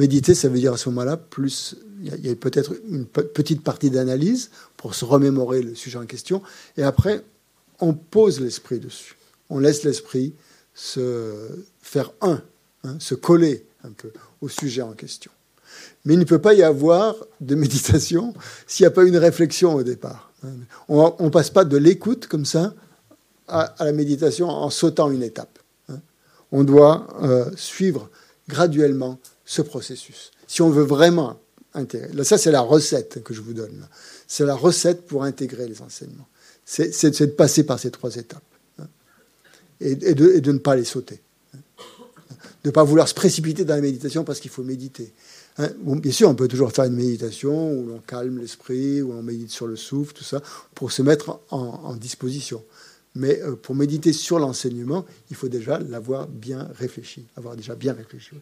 [0.00, 3.90] Méditer, ça veut dire à ce moment-là, plus il y a, peut-être une petite partie
[3.90, 6.42] d'analyse pour se remémorer le sujet en question,
[6.78, 7.22] et après,
[7.80, 9.16] on pose l'esprit dessus.
[9.50, 10.32] On laisse l'esprit
[10.74, 12.42] se faire un,
[12.84, 15.30] hein, se coller un peu au sujet en question.
[16.04, 18.34] Mais il ne peut pas y avoir de méditation
[18.66, 20.32] s'il n'y a pas une réflexion au départ.
[20.88, 22.74] On ne passe pas de l'écoute comme ça
[23.46, 25.58] à, la méditation en sautant une étape.
[25.88, 25.98] Hein.
[26.50, 28.08] On doit euh, suivre
[28.48, 30.30] graduellement ce processus.
[30.46, 31.38] Si on veut vraiment
[31.74, 33.86] intégrer, ça c'est la recette que je vous donne.
[34.26, 36.28] C'est la recette pour intégrer les enseignements.
[36.64, 38.42] C'est de passer par ces trois étapes
[39.81, 41.20] et, de, ne pas les sauter.
[41.55, 45.12] De ne pas vouloir se précipiter dans la méditation parce qu'il faut méditer.
[45.59, 49.22] Hein, bien sûr, on peut toujours faire une méditation où l'on calme l'esprit, où on
[49.22, 50.43] médite sur le souffle, tout ça,
[50.74, 52.62] pour se mettre en, disposition.
[53.14, 57.93] Mais euh, pour méditer sur l'enseignement, il faut déjà l'avoir bien réfléchi, avoir déjà bien
[57.93, 58.33] réfléchi.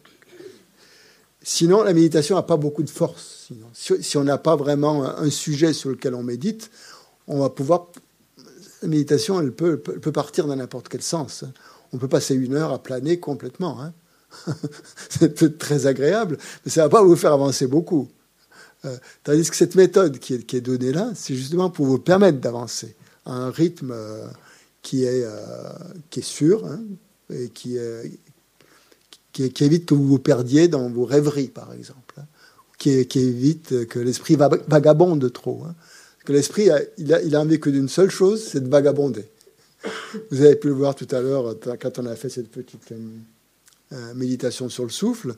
[1.41, 3.49] Sinon, la méditation n'a pas beaucoup de force.
[3.73, 6.69] Si, on n'a pas vraiment un, sujet sur lequel on médite,
[7.27, 7.87] on va pouvoir.
[8.81, 11.43] La méditation, elle peut, peut partir dans n'importe quel sens.
[11.43, 11.51] Hein.
[11.91, 13.81] On peut passer une heure à planer complètement.
[13.81, 13.93] Hein.
[15.09, 18.09] c'est peut-être très agréable, mais ça ne va pas vous faire avancer beaucoup.
[18.85, 22.95] Euh, tandis que cette méthode qui est, donnée là, c'est justement pour vous permettre d'avancer
[23.25, 24.27] à un rythme euh,
[24.81, 25.69] qui, est, euh,
[26.09, 26.79] qui est sûr hein,
[27.29, 27.77] et qui,
[29.33, 32.25] qui, évite que vous vous perdiez dans vos rêveries, par exemple, hein,
[32.77, 35.63] qui, évite que l'esprit vagabonde trop.
[35.65, 35.75] Hein.
[36.29, 36.69] Que l'esprit,
[36.99, 39.25] il a, il a envie que d'une seule chose, c'est de vagabonder.
[40.29, 44.13] Vous avez pu le voir tout à l'heure quand on a fait cette petite euh,
[44.13, 45.33] méditation sur le souffle,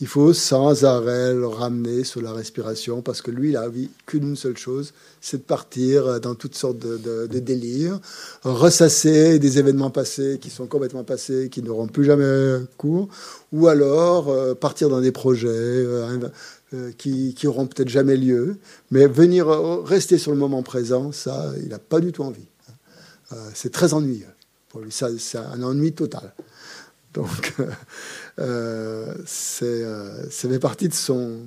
[0.00, 3.88] il faut sans arrêt le ramener sur la respiration parce que lui, il a envie
[4.04, 8.00] qu'une seule chose, c'est de partir dans toutes sortes de, délires,
[8.42, 13.08] ressasser des événements passés qui sont complètement passés, qui n'auront plus jamais cours,
[13.52, 16.18] ou alors euh, partir dans des projets euh,
[16.98, 18.58] qui, qui auront peut-être jamais lieu,
[18.90, 19.48] mais venir
[19.84, 22.46] rester sur le moment présent, ça, il n'a pas du tout envie.
[23.54, 24.26] c'est très ennuyeux.
[24.68, 26.32] Pour lui, ça, c'est un ennui total.
[27.12, 27.70] Donc, euh,
[28.38, 29.14] euh,
[29.62, 31.40] euh, ça fait partie de son.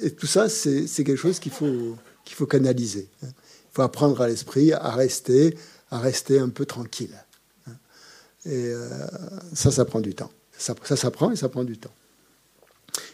[0.00, 3.08] Et tout ça, c'est quelque chose qu'il faut, qu'il faut canaliser.
[3.22, 3.28] Il
[3.72, 5.56] faut apprendre à l'esprit à rester,
[5.90, 7.16] à rester un peu tranquille.
[8.44, 8.72] Et
[9.54, 10.30] ça, ça prend du temps.
[10.58, 11.94] Ça, ça s'apprend et ça prend du temps.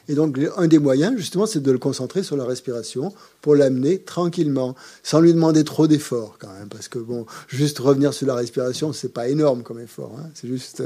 [0.09, 3.13] Et donc, un des moyens, justement, c'est de le concentrer sur la respiration
[3.43, 6.69] pour l'amener tranquillement, sans lui demander trop d'efforts, quand même.
[6.69, 10.17] Parce que, bon, juste revenir sur la respiration, c'est pas énorme comme effort.
[10.19, 10.31] Hein.
[10.35, 10.83] C'est juste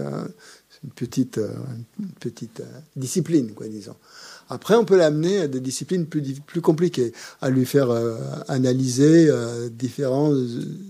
[0.84, 1.49] une petite, euh,
[2.26, 2.64] euh,
[2.97, 3.97] discipline, quoi, disons.
[4.49, 8.16] Après, on peut l'amener à des disciplines plus, compliquées, à lui faire euh,
[8.49, 9.30] analyser
[9.70, 10.34] différents,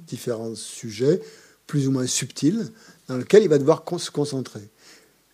[0.06, 1.20] différents sujets
[1.66, 2.70] plus ou moins subtils,
[3.08, 4.68] dans lesquels il va devoir se concentrer.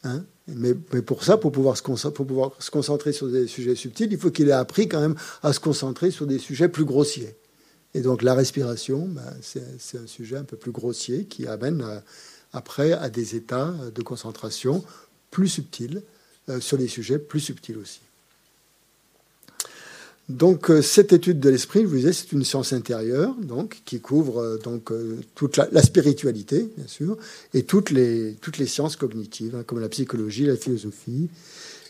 [0.05, 4.49] Hein mais, pour ça, pour pouvoir, se concentrer sur des sujets subtils, il faut qu'il
[4.49, 7.37] ait appris quand même à se concentrer sur des sujets plus grossiers.
[7.95, 12.03] Et donc la respiration, ben, c'est un sujet un peu plus grossier qui amène à,
[12.53, 14.85] après à des états de concentration
[15.31, 16.03] plus subtils,
[16.49, 18.01] euh, sur des sujets plus subtils aussi.
[20.29, 24.01] Donc euh, cette étude de l'esprit, je vous disais, c'est une science intérieure, donc qui
[24.01, 24.93] couvre euh, donc
[25.35, 27.17] toute la, spiritualité, bien sûr,
[27.55, 31.31] et toutes les toutes les sciences cognitives, hein, comme la psychologie, la philosophie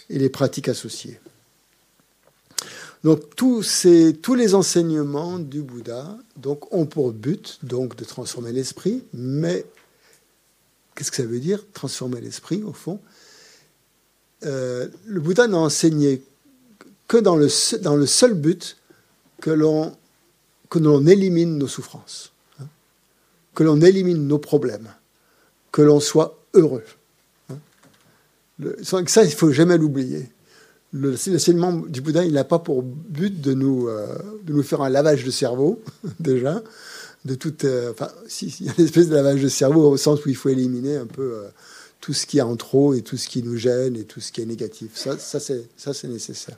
[0.08, 1.18] et les pratiques associées.
[3.04, 8.52] Donc tous ces tous les enseignements du Bouddha donc ont pour but donc de transformer
[8.52, 9.64] l'esprit, mais
[10.98, 12.98] Qu'est-ce que ça veut dire Transformer l'esprit, au fond?
[14.44, 16.24] Euh, le Bouddha n'a enseigné
[17.08, 17.48] que dans le,
[17.80, 18.76] dans le seul but
[19.40, 19.96] que l'on
[20.70, 22.66] que l'on élimine nos souffrances, hein,
[23.54, 24.90] que l'on élimine nos problèmes,
[25.72, 26.84] que l'on soit heureux.
[27.50, 27.56] Hein.
[28.82, 30.30] ça, il faut jamais l'oublier.
[30.92, 34.06] L'enseignement du Bouddha, il n'a pas pour but de nous, euh,
[34.44, 35.82] de nous faire un lavage de cerveau,
[36.20, 36.62] déjà,
[37.24, 37.64] de toute.
[37.64, 38.10] Euh, enfin,
[38.42, 40.96] il y a une espèce de lavage de cerveau au sens où il faut éliminer
[40.96, 41.48] un peu euh,
[42.00, 44.32] tout ce qui est en trop et tout ce qui nous gêne et tout ce
[44.32, 44.92] qui est négatif.
[44.94, 46.56] Ça, ça c'est ça c'est nécessaire.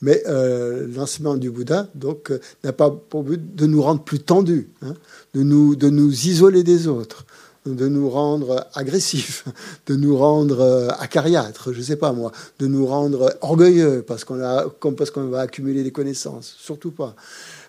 [0.00, 2.32] Mais euh, l'enseignement du Bouddha donc
[2.62, 4.94] n'a pas pour but de nous rendre plus tendus, hein,
[5.34, 7.26] de nous de nous isoler des autres,
[7.66, 9.44] de nous rendre agressifs,
[9.86, 15.40] de nous rendre acariâtres, je sais pas moi, de nous rendre orgueilleux parce qu'on va
[15.40, 17.16] accumuler des connaissances, surtout pas.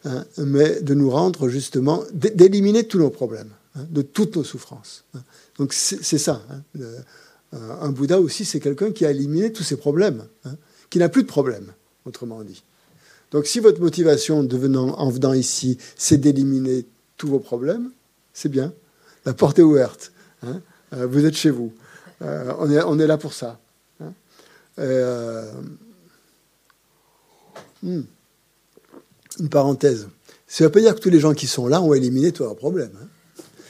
[0.05, 5.03] Hein, mais de nous rendre justement, d'éliminer tous nos problèmes, hein, de toutes nos souffrances.
[5.57, 6.41] Donc c'est ça.
[6.79, 6.99] Euh,
[7.81, 10.23] un Bouddha aussi, c'est quelqu'un qui a éliminé tous ses problèmes,
[10.89, 11.73] qui n'a plus de problèmes,
[12.05, 12.63] autrement dit.
[13.31, 16.85] Donc si votre motivation devenant, en venant ici, c'est d'éliminer
[17.17, 17.91] tous vos problèmes,
[18.33, 18.73] c'est bien.
[19.25, 20.11] La porte est ouverte.
[20.45, 21.73] Euh, vous êtes chez vous.
[22.21, 23.59] Euh, on, est, là pour ça.
[24.77, 25.21] Hmm.
[29.39, 30.07] Une parenthèse.
[30.47, 32.43] Ça ne veut pas dire que tous les gens qui sont là ont éliminé tous
[32.43, 32.97] leurs problèmes.
[33.01, 33.07] Hein.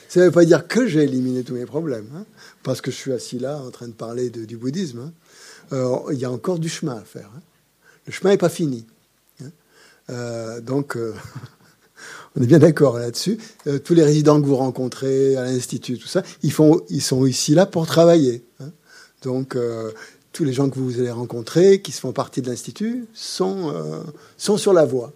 [0.07, 2.25] Ça ne veut pas dire que j'ai éliminé tous mes problèmes, hein,
[2.63, 4.99] parce que je suis assis là en train de parler du bouddhisme.
[4.99, 5.13] Hein.
[5.73, 7.29] Euh, il y a encore du chemin à faire.
[8.09, 8.87] Le chemin n'est pas fini.
[10.09, 11.13] Euh, donc, euh,
[12.35, 13.37] on est bien d'accord là-dessus.
[13.85, 17.53] tous les résidents que vous rencontrez à l'Institut, tout ça, ils, font, ils sont ici
[17.53, 18.43] là pour travailler.
[19.21, 19.55] Donc,
[20.31, 23.75] tous les gens que vous allez rencontrer, qui font partie de l'Institut, sont,
[24.37, 25.13] sont sur la voie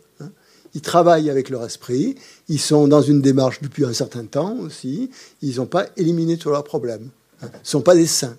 [0.76, 2.16] ils travaillent avec leur esprit,
[2.48, 5.10] ils sont dans une démarche depuis un certain temps aussi,
[5.42, 7.10] ils n'ont pas éliminé tous leurs problèmes.
[7.42, 7.50] Hein.
[7.54, 8.38] Ils ne sont pas des saints,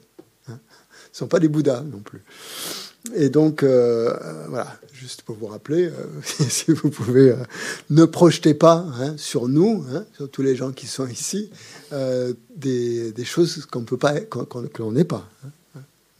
[0.48, 0.58] hein.
[0.58, 2.24] ils ne sont pas des bouddhas non plus.
[3.12, 4.16] Et donc, euh,
[4.48, 6.06] voilà, juste pour vous rappeler, euh,
[6.48, 7.36] si vous pouvez, euh,
[7.90, 9.84] ne projetez pas hein, sur nous,
[10.16, 11.50] sur tous les gens qui sont ici,
[12.56, 15.28] des, choses qu'on peut pas, qu'on n'est pas.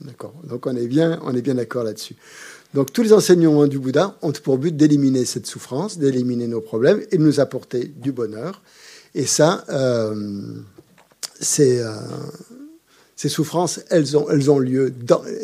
[0.01, 0.35] D'accord.
[0.45, 2.16] Donc on est bien, on est bien d'accord là-dessus.
[2.74, 7.03] Donc tous les enseignements du Bouddha ont pour but d'éliminer cette souffrance, d'éliminer nos problèmes
[7.11, 8.61] et de nous apporter du bonheur.
[9.14, 10.35] Et ça, euh,
[13.17, 14.93] ces, souffrances, elles ont, lieu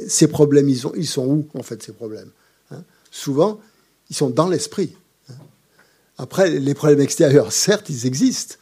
[0.08, 0.68] ces problèmes.
[0.68, 2.30] Ils, sont où en fait ces problèmes
[2.70, 2.82] hein?
[3.10, 3.60] Souvent,
[4.08, 4.94] ils sont dans l'esprit.
[5.28, 5.34] Hein?
[6.18, 8.56] Après, les problèmes extérieurs, certes, ils existent.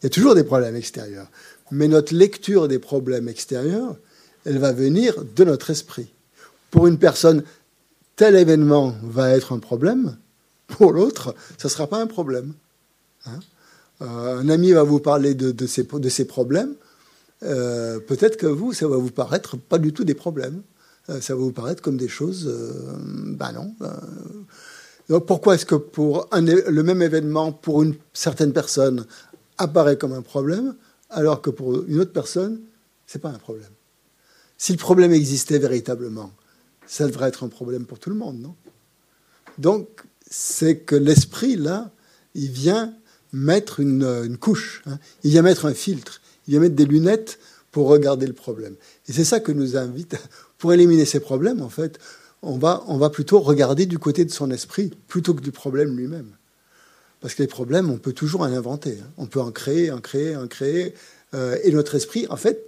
[0.00, 1.28] Il y a toujours des problèmes extérieurs.
[1.70, 3.96] Mais notre lecture des problèmes extérieurs,
[4.44, 6.12] elle va venir de notre esprit.
[6.70, 7.42] Pour une personne
[8.16, 10.16] tel événement va être un problème,
[10.66, 12.52] pour l'autre, ça ne sera pas un problème.
[13.26, 13.40] Hein?
[14.02, 16.74] Euh, un ami va vous parler de, de, ses, de problèmes.
[17.42, 20.62] Euh, peut-être que vous, ça va vous paraître pas du tout des problèmes.
[21.08, 22.52] Euh, ça va vous paraître comme des choses.
[23.36, 23.74] ben non.
[25.08, 29.06] donc pourquoi est-ce que pour le même événement, pour une certaine personne,
[29.56, 30.74] apparaît comme un problème,
[31.10, 32.60] alors que pour une autre personne,
[33.06, 33.70] c'est pas un problème?
[34.56, 36.32] Si le problème existait véritablement,
[36.86, 38.54] ça devrait être un problème pour tout le monde, non?
[39.58, 41.90] Donc, c'est que l'esprit, là,
[42.34, 42.94] il vient
[43.32, 44.98] mettre une, couche, hein.
[45.24, 47.38] il vient mettre un filtre, il vient mettre des lunettes
[47.70, 48.74] pour regarder le problème.
[49.08, 50.16] Et c'est ça que nous invite,
[50.58, 52.00] pour éliminer ces problèmes, en fait,
[52.42, 55.96] on va, on va plutôt regarder du côté de son esprit plutôt que du problème
[55.96, 56.32] lui-même.
[57.20, 58.98] Parce que les problèmes, on peut toujours en inventer.
[59.00, 59.10] Hein.
[59.16, 60.94] On peut en créer, en créer, en créer.
[61.34, 62.64] Euh, et notre esprit, en fait,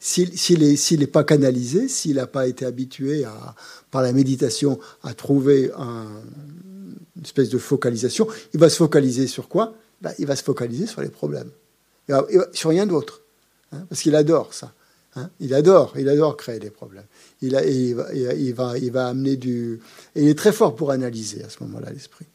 [0.00, 3.54] s'il n'est pas canalisé, s'il n'a pas été habitué à,
[3.90, 9.74] par la méditation à trouver une espèce de focalisation, il va se focaliser sur quoi?
[10.02, 11.50] Ben, Il va se focaliser sur les problèmes,
[12.52, 13.22] sur rien d'autre,
[13.72, 14.72] hein, parce qu'il adore ça.
[15.16, 15.30] Hein.
[15.38, 17.06] il adore, il adore créer des problèmes.
[17.40, 19.80] Il, il, va, il, va, amener du.
[20.16, 22.26] Il est très fort pour analyser à ce moment-là l'esprit.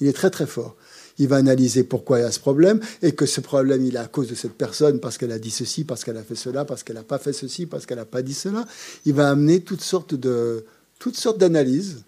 [0.00, 0.76] Il est très très fort
[1.18, 3.98] il va analyser pourquoi il y a ce problème et que ce problème, il est
[3.98, 6.64] à cause de cette personne parce qu'elle a dit ceci, parce qu'elle a fait cela,
[6.64, 8.66] parce qu'elle n'a pas fait ceci, parce qu'elle n'a pas dit cela.
[9.04, 10.64] Il va amener toutes sortes de
[10.98, 12.02] toutes sortes d'analyses.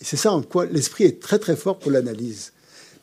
[0.00, 2.52] C'est ça en quoi l'esprit est très très fort pour l'analyse.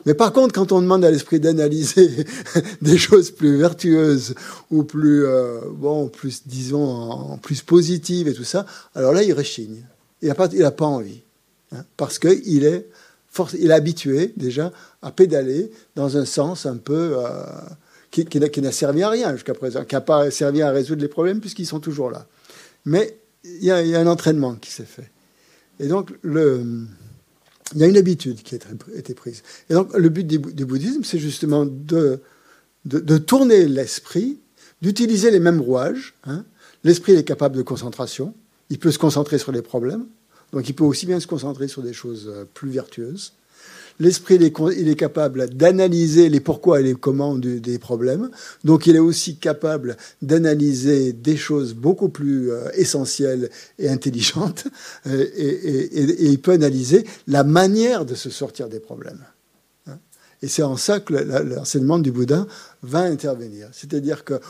[0.06, 2.26] Mais par contre, quand on demande à l'esprit d'analyser
[2.82, 4.34] des choses plus vertueuses
[4.70, 9.84] ou plus, euh, bon, plus, disons, plus positives et tout ça, alors là, il rechigne.
[10.22, 11.22] Il n'a pas, il pas envie.
[11.72, 12.88] Hein, parce qu'il est
[13.58, 17.44] il est habitué déjà à pédaler dans un sens un peu euh,
[18.10, 21.40] qui, n'a servi à rien jusqu'à présent, qui n'a pas servi à résoudre les problèmes
[21.40, 22.26] puisqu'ils sont toujours là.
[22.84, 25.10] Mais il y, a, un entraînement qui s'est fait.
[25.80, 26.64] Et donc, le,
[27.74, 28.58] il y a une habitude qui a
[28.96, 29.42] été prise.
[29.68, 32.20] Et donc, le but du, bouddhisme, c'est justement de,
[33.18, 34.38] tourner l'esprit,
[34.80, 36.14] d'utiliser les mêmes rouages.
[36.24, 36.44] Hein.
[36.84, 38.34] L'esprit est capable de concentration,
[38.70, 40.06] il peut se concentrer sur les problèmes,
[40.52, 43.32] donc il peut aussi bien se concentrer sur des choses euh, plus vertueuses.
[44.00, 44.38] L'esprit,
[44.76, 48.30] il est capable d'analyser les pourquoi et les comment des problèmes.
[48.64, 54.64] Donc il est aussi capable d'analyser des choses beaucoup plus euh, essentielles et intelligentes.
[55.06, 59.24] Euh, et, il peut analyser la manière de se sortir des problèmes.
[59.86, 59.98] Hein.
[60.42, 62.46] Et c'est en ça que l'enseignement du Bouddha
[62.82, 63.68] va intervenir.
[63.72, 64.40] C'est-à-dire que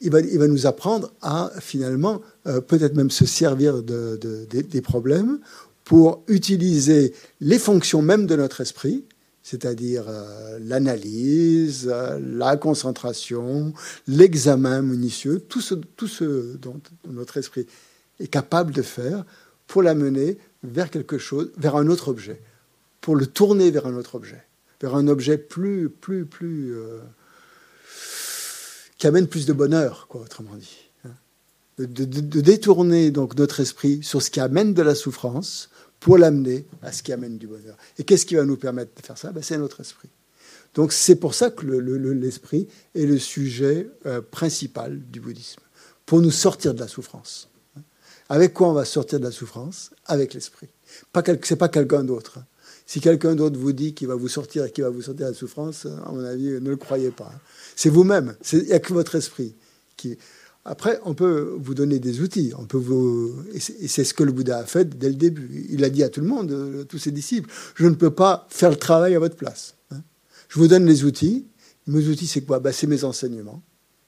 [0.00, 4.18] il va, nous apprendre à finalement euh, peut-être même se servir de,
[4.50, 5.38] des problèmes
[5.84, 9.04] pour utiliser les fonctions même de notre esprit,
[9.42, 13.74] c'est-à-dire euh, l'analyse, euh, la concentration,
[14.06, 17.66] l'examen minutieux, tout ce, tout ce dont notre esprit
[18.20, 19.24] est capable de faire
[19.66, 22.40] pour l'amener vers quelque chose, vers un autre objet,
[23.00, 24.44] pour le tourner vers un autre objet,
[24.80, 26.76] vers un objet plus, plus, plus,
[28.96, 30.91] qui amène plus de bonheur, quoi, autrement dit
[31.78, 35.70] de, détourner donc notre esprit sur ce qui amène de la souffrance
[36.00, 37.76] pour l'amener à ce qui amène du bonheur.
[37.98, 39.32] Et qu'est-ce qui va nous permettre de faire ça?
[39.32, 40.08] Ben, C'est notre esprit.
[40.74, 45.60] Donc c'est pour ça que l'esprit est le sujet euh, principal du bouddhisme,
[46.06, 47.48] pour nous sortir de la souffrance.
[48.28, 49.90] Avec quoi on va sortir de la souffrance?
[50.06, 50.68] Avec l'esprit.
[51.12, 52.38] Pas c'est pas quelqu'un d'autre.
[52.86, 55.30] Si quelqu'un d'autre vous dit qu'il va vous sortir et qu'il va vous sortir de
[55.30, 57.32] la souffrance, à mon avis, ne le croyez pas.
[57.76, 58.34] C'est vous-même.
[58.52, 59.54] Il n'y a que votre esprit
[59.96, 60.18] qui.
[60.64, 62.52] Après, on peut vous donner des outils.
[62.56, 65.66] On peut vous, et c'est ce que le Bouddha a fait dès le début.
[65.70, 68.46] Il a dit à tout le monde, à tous ses disciples, je ne peux pas
[68.48, 69.74] faire le travail à votre place.
[69.90, 70.02] Hein.
[70.48, 71.46] Je vous donne les outils.
[71.88, 72.60] Mes outils, c'est quoi?
[72.60, 73.60] Ben, C'est mes enseignements.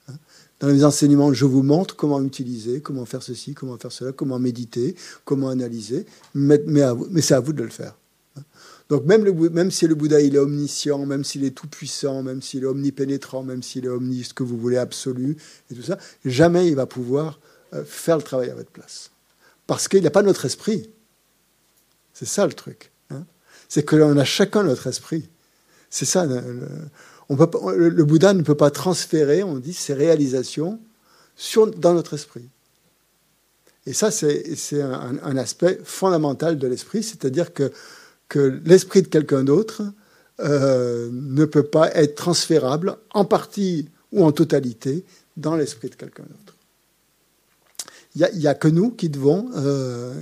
[0.08, 0.14] Hein.
[0.60, 4.38] Dans les enseignements, je vous montre comment utiliser, comment faire ceci, comment faire cela, comment
[4.38, 4.94] méditer,
[5.24, 6.06] comment analyser.
[6.34, 7.96] Mais, mais c'est à vous de le faire.
[8.90, 12.42] Donc même, même si le Bouddha il est omniscient, même s'il est tout puissant, même
[12.42, 15.36] s'il est omnipénétrant, même s'il est omni, ce que vous voulez absolu
[15.70, 17.40] et tout ça, jamais il va pouvoir
[17.72, 19.10] euh, faire le travail à votre place,
[19.66, 20.90] parce qu'il n'a pas notre esprit.
[22.12, 22.92] C'est ça le truc.
[23.10, 23.24] Hein.
[23.68, 25.28] c'est que l'on a chacun notre esprit.
[25.90, 26.26] C'est ça.
[26.26, 30.80] Le, Bouddha ne peut pas transférer, on dit, ses réalisations
[31.36, 32.48] sur, dans notre esprit.
[33.86, 37.72] Et ça, c'est un, un, aspect fondamental de l'esprit, c'est-à-dire que
[38.28, 39.82] que l'esprit de quelqu'un d'autre
[40.40, 45.04] euh, ne peut pas être transférable en partie ou en totalité
[45.36, 46.56] dans l'esprit de quelqu'un d'autre.
[48.16, 50.14] Il n'y a, que nous qui devons, euh,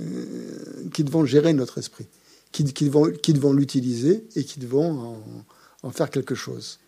[0.93, 2.07] qui devons gérer notre esprit,
[2.51, 5.23] qui, devons, qui devons l'utiliser et qui devons
[5.83, 6.79] en, faire quelque chose.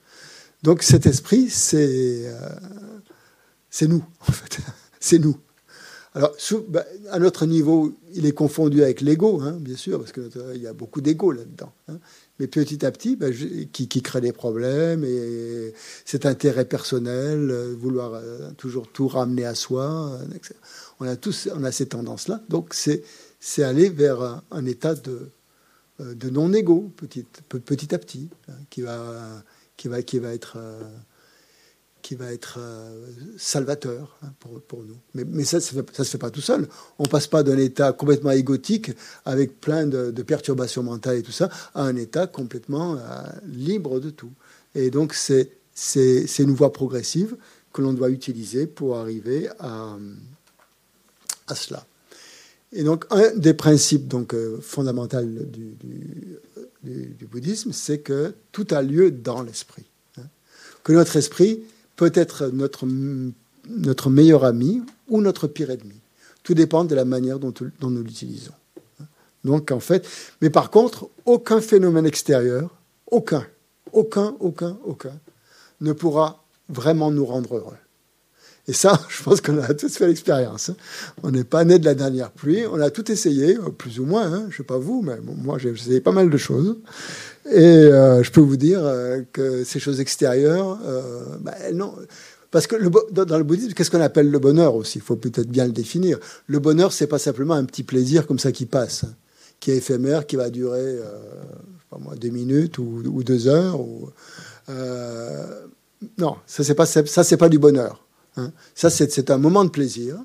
[0.63, 4.57] Donc cet esprit, c'est euh, nous, en fait.
[4.99, 5.37] c'est nous.
[6.15, 6.33] Alors,
[6.69, 10.65] bah, à notre niveau, il est confondu avec l'ego, hein, bien sûr, parce qu'il y
[10.65, 11.73] a beaucoup d'ego là-dedans.
[11.89, 11.99] Hein.
[12.39, 13.27] Mais petit à petit, bah,
[13.73, 15.73] qui, crée des problèmes et
[16.05, 20.17] cet intérêt personnel, euh, vouloir euh, toujours tout ramener à soi.
[20.21, 20.37] Euh,
[21.01, 22.41] on a tous, on a ces tendances-là.
[22.47, 23.03] Donc, c'est
[23.41, 25.29] c'est aller vers un, état de,
[25.99, 29.43] de non-ego, petit, petit à petit, hein, qui va
[29.75, 30.57] qui va qui va être
[32.05, 33.03] qui va être euh,
[33.35, 34.95] salvateur hein, pour, pour, nous.
[35.15, 36.67] Mais, mais ça, ça se fait pas tout seul.
[36.99, 38.91] On passe pas d'un état complètement égotique,
[39.25, 42.99] avec plein de, perturbations mentales et tout ça, à un état complètement euh,
[43.47, 44.29] libre de tout.
[44.75, 45.49] Et donc, c'est
[46.37, 47.37] une voie progressive
[47.73, 49.97] que l'on doit utiliser pour arriver à,
[51.47, 51.87] à cela.
[52.71, 55.75] Et donc, un des principes donc, euh, fondamentaux du,
[56.83, 59.85] du, du, bouddhisme, c'est que tout a lieu dans l'esprit.
[60.19, 60.27] Hein.
[60.83, 61.61] Que notre esprit
[61.95, 62.85] peut être notre,
[63.69, 65.99] notre meilleur ami ou notre pire ennemi.
[66.43, 68.53] Tout dépend de la manière dont, dont nous l'utilisons.
[69.43, 70.07] Donc, en fait,
[70.41, 72.69] mais par contre, aucun phénomène extérieur,
[73.09, 73.45] aucun,
[73.93, 75.13] aucun, aucun, aucun,
[75.81, 77.77] ne pourra vraiment nous rendre heureux.
[78.67, 80.69] Et ça, je pense qu'on a tous fait l'expérience.
[80.69, 80.75] Hein.
[81.23, 84.31] On n'est pas né de la dernière pluie, on a tout essayé, plus ou moins,
[84.31, 84.45] hein.
[84.49, 86.77] je ne sais pas vous, mais moi j'ai essayé pas mal de choses.
[87.51, 91.93] Et euh, je peux vous dire euh, que ces choses extérieures, euh, bah, non.
[92.49, 92.75] Parce que
[93.11, 94.99] dans le bouddhisme, qu'est-ce qu'on appelle le bonheur aussi?
[94.99, 96.19] Il faut peut-être bien le définir.
[96.47, 99.13] Le bonheur, c'est pas simplement un petit plaisir comme ça qui passe, hein,
[99.59, 100.95] qui est éphémère, qui va durer,
[101.89, 103.81] pas moi, deux minutes ou, deux heures.
[106.17, 108.05] Non, ça c'est pas ça, c'est pas du bonheur.
[108.37, 108.51] Hein.
[108.73, 110.17] Ça c'est un moment de plaisir,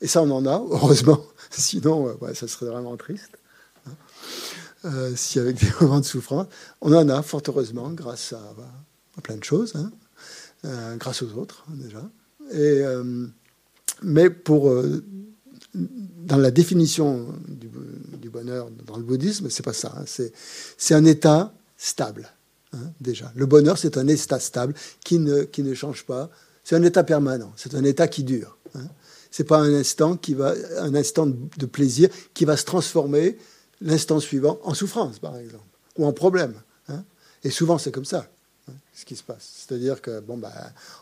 [0.00, 1.24] et ça on en a heureusement.
[1.50, 3.38] Sinon, ouais, ça serait vraiment triste.
[4.84, 6.46] Euh, si avec des moments de souffrance,
[6.80, 9.90] on en a fort heureusement grâce à, plein de choses, hein.
[10.64, 12.02] euh, grâce aux autres déjà.
[12.54, 13.26] Euh,
[14.02, 14.72] mais pour
[15.74, 19.92] dans la définition du, bonheur dans le bouddhisme, c'est pas ça.
[19.96, 20.04] Hein.
[20.06, 22.30] c'est un état stable.
[22.72, 26.30] Hein, déjà, le bonheur, c'est un état stable qui ne, qui ne change pas.
[26.64, 27.52] C'est un état permanent.
[27.56, 28.56] C'est un état qui dure.
[28.74, 28.86] Hein.
[29.30, 33.38] C'est pas un instant qui va, un instant de plaisir qui va se transformer
[33.80, 35.64] l'instant suivant en souffrance, par exemple,
[35.96, 36.54] ou en problème.
[36.88, 37.04] Hein.
[37.44, 38.28] Et souvent, c'est comme ça,
[38.68, 39.66] hein, ce qui se passe.
[39.66, 40.52] C'est-à-dire que, bon, bah,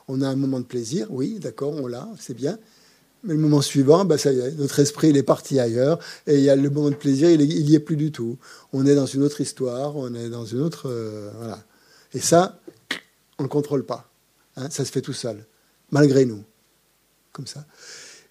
[0.06, 2.58] on a un moment de plaisir, oui, d'accord, on l'a, c'est bien.
[3.24, 6.50] Mais le moment suivant, bah, ça notre esprit, il est parti ailleurs, et il y
[6.50, 8.38] a le moment de plaisir, il n'y est plus du tout.
[8.72, 10.88] On est dans une autre histoire, on est dans une autre...
[10.88, 11.64] Euh, voilà.
[12.14, 12.60] Et ça,
[13.38, 14.08] on ne le contrôle pas.
[14.56, 15.44] Hein, ça se fait tout seul,
[15.90, 16.42] malgré nous.
[17.32, 17.64] Comme ça.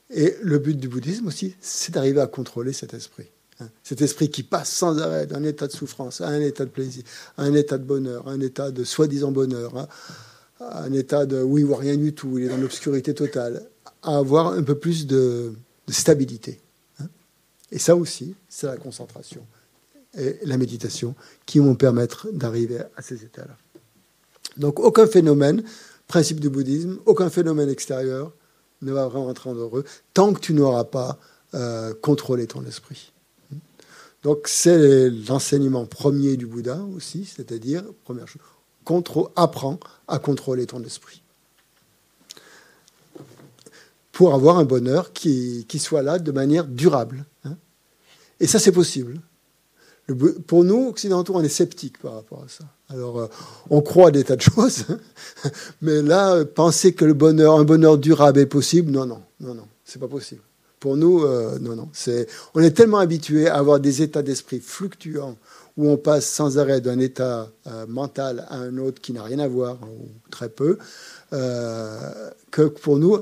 [0.10, 3.30] Et le but du bouddhisme aussi, c'est d'arriver à contrôler cet esprit.
[3.60, 3.70] Hein.
[3.84, 7.04] Cet esprit qui passe sans arrêt d'un état de souffrance à un état de plaisir,
[7.38, 9.88] à un état de bonheur, à un état de soi-disant bonheur, hein.
[10.60, 13.68] à un état de où il voit rien du tout, il est dans l'obscurité totale,
[14.04, 15.54] à avoir un peu plus de,
[15.90, 16.60] stabilité.
[17.00, 17.08] Hein.
[17.72, 19.46] Et ça aussi, c'est la concentration
[20.18, 23.56] et la méditation qui vont permettre d'arriver à ces états-là.
[24.58, 25.64] Donc aucun phénomène,
[26.08, 28.32] principe du bouddhisme, aucun phénomène extérieur
[28.82, 29.84] ne va vraiment rentrer en heureux
[30.14, 31.18] tant que tu n'auras pas
[31.54, 33.12] euh, contrôlé ton esprit.
[34.24, 38.42] Donc c'est l'enseignement premier du Bouddha aussi, c'est-à-dire, première chose,
[39.36, 41.22] apprends à contrôler ton esprit.
[44.18, 47.24] pour avoir un bonheur qui, qui soit là de manière durable.
[47.46, 47.56] Hein.
[48.40, 49.22] Et ça, c'est possible.
[50.48, 52.64] Pour nous, occidentaux, on est sceptiques par rapport à ça.
[52.90, 53.28] Alors, euh,
[53.70, 54.86] on croit à des tas de choses,
[55.82, 59.68] mais là, penser que le bonheur, un bonheur durable est possible, non, non, non, non,
[59.84, 60.42] c'est pas possible.
[60.80, 61.90] Pour nous, euh, non, non.
[61.92, 65.36] C'est, on est tellement habitué à avoir des états d'esprit fluctuants
[65.76, 69.40] où on passe sans arrêt d'un état euh, mental à un autre qui n'a rien
[69.40, 70.78] à voir, ou très peu,
[71.34, 73.18] euh, que pour nous,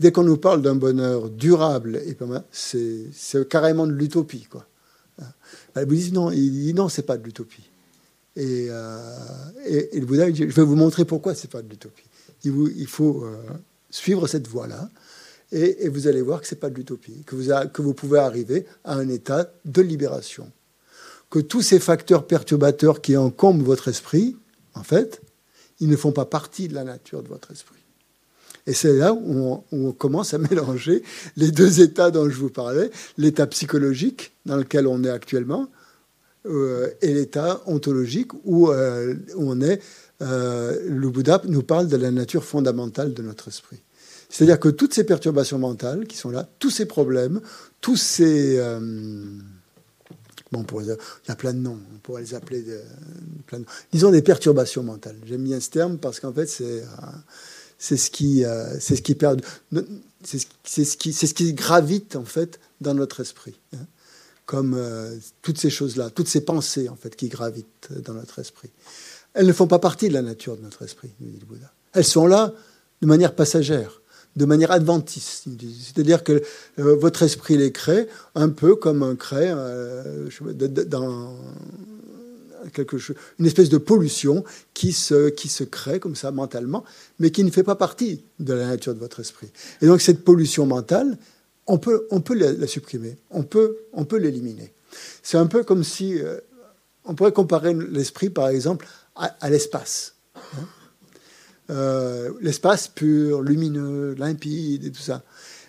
[0.00, 2.00] dès qu'on nous parle d'un bonheur durable,
[2.50, 4.46] c'est carrément de l'utopie.
[4.50, 4.66] Quoi.
[5.76, 7.68] Le bouddhisme, non, il dit non, c'est pas de l'utopie.
[8.36, 8.66] Et,
[9.66, 12.04] et, le Bouddha, dit, je vais vous montrer pourquoi c'est pas de l'utopie.
[12.44, 13.24] Il, faut
[13.90, 14.90] suivre cette voie-là
[15.52, 18.18] et, vous allez voir que ce n'est pas de l'utopie, que vous, que vous pouvez
[18.18, 20.50] arriver à un état de libération.
[21.30, 24.36] Que tous ces facteurs perturbateurs qui encombrent votre esprit,
[24.74, 25.22] en fait,
[25.80, 27.83] ils ne font pas partie de la nature de votre esprit.
[28.66, 31.02] Et c'est là où on, commence à mélanger
[31.36, 35.68] les deux états dont je vous parlais, l'état psychologique dans lequel on est actuellement
[36.46, 39.80] euh, et l'état ontologique où, euh, on est.
[40.22, 43.82] Euh, le Bouddha nous parle de la nature fondamentale de notre esprit.
[44.28, 47.40] C'est-à-dire que toutes ces perturbations mentales qui sont là, tous ces problèmes,
[47.80, 48.58] tous ces...
[48.58, 48.80] Euh,
[50.50, 50.86] bon, il
[51.28, 52.80] y a plein de noms, on pourrait les appeler de,
[53.46, 55.16] plein de, disons des perturbations mentales.
[55.26, 56.84] J'aime bien ce terme parce qu'en fait, c'est
[57.78, 59.42] c'est ce qui euh, ce qui perd,
[60.22, 63.86] c'est ce ce qui gravite en fait dans notre esprit, hein.
[64.46, 64.78] comme
[65.42, 68.70] toutes ces choses-là, toutes ces pensées en fait qui gravitent dans notre esprit.
[69.34, 71.72] Elles ne font pas partie de la nature de notre esprit, dit le Bouddha.
[71.92, 72.52] Elles sont là
[73.02, 74.00] de manière passagère
[74.36, 75.44] de manière adventiste.
[75.80, 76.42] C'est-à-dire que
[76.78, 80.28] euh, votre esprit les crée un peu comme un crée euh,
[80.86, 81.36] dans
[83.38, 86.84] une espèce de pollution qui se, qui se crée comme ça mentalement,
[87.18, 89.50] mais qui ne fait pas partie de la nature de votre esprit.
[89.82, 91.18] Et donc cette pollution mentale,
[91.66, 94.72] on peut, on peut la, supprimer, on peut, on peut l'éliminer.
[95.22, 96.38] C'est un peu comme si euh,
[97.04, 98.86] on pourrait comparer l'esprit, par exemple,
[99.16, 100.16] à, l'espace.
[100.36, 100.66] Hein.
[101.70, 105.22] Euh, l'espace pur, lumineux, limpide et tout ça.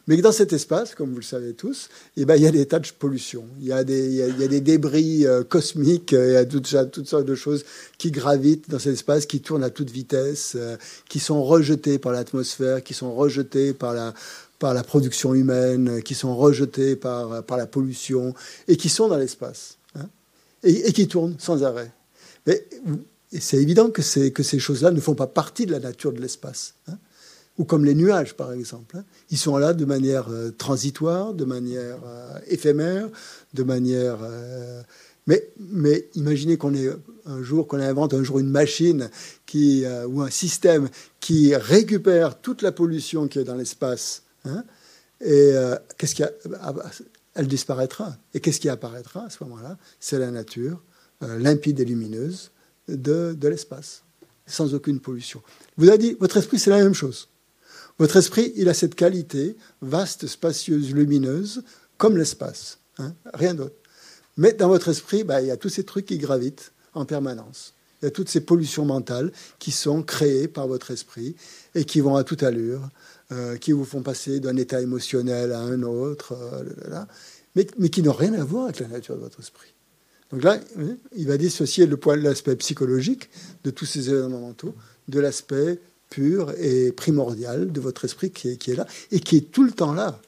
[0.07, 2.68] Mais dans cet espace, comme vous le savez tous, eh ben, il y a des
[2.68, 3.45] tas de pollution.
[3.60, 7.65] Il y a des, débris euh, cosmiques, il y a toutes, sortes de choses
[7.98, 10.77] qui gravitent dans cet espace, qui tournent à toute vitesse, euh,
[11.10, 16.95] qui sont rejetées par l'atmosphère, qui sont rejetées par la, production humaine, qui sont rejetées
[16.95, 18.36] par, la pollution,
[18.68, 20.07] et qui sont dans l'espace, hein,
[20.64, 21.91] et, qui tournent sans arrêt.
[22.45, 22.64] Mais
[23.40, 26.76] c'est évident que, que ces choses-là ne font pas partie de la nature de l'espace.
[26.88, 26.98] Hein.
[27.57, 28.98] Ou comme les nuages, par exemple.
[28.98, 29.06] Hein.
[29.30, 33.07] Ils sont là de manière euh, transitoire, de manière euh, éphémère,
[33.53, 34.18] de manière...
[34.23, 34.82] Euh,
[35.27, 36.91] mais, imaginez qu'on ait
[37.26, 39.10] un jour, qu'on invente un jour une machine
[39.48, 40.88] qui, ou un système
[41.19, 44.22] qui récupère toute la pollution qui est dans l'espace.
[44.44, 44.64] Hein,
[45.22, 45.53] et
[45.98, 46.91] qu'est-ce qui ah, bah,
[47.34, 48.15] elle disparaîtra.
[48.36, 49.80] Et qu'est-ce qui apparaîtra à ce moment-là?
[49.99, 50.84] C'est la nature,
[51.22, 52.52] limpide et lumineuse,
[52.88, 54.03] de, l'espace,
[54.45, 55.41] sans aucune pollution.
[55.77, 57.30] Vous avez dit, votre esprit, c'est la même chose.
[57.98, 61.64] Votre esprit, il a cette qualité vaste, spacieuse, lumineuse,
[61.98, 62.80] comme l'espace.
[62.98, 63.76] Hein, rien d'autre.
[64.38, 67.74] Mais dans votre esprit, bah, il y a tous ces trucs qui gravitent en permanence.
[68.02, 71.36] Il y a toutes ces pollutions mentales qui sont créées par votre esprit
[71.74, 72.82] et qui vont à toute allure,
[73.32, 77.06] euh, qui vous font passer d'un état émotionnel à un autre, euh,
[77.56, 79.74] mais, mais qui n'ont rien à voir avec la nature de votre esprit.
[80.32, 80.60] Donc là,
[81.16, 83.30] il va dissocier l'aspect psychologique
[83.64, 84.76] de tous ces événements mentaux
[85.08, 89.64] de l'aspect pur et primordial de votre esprit qui est, là et qui est tout
[89.64, 90.22] le temps là.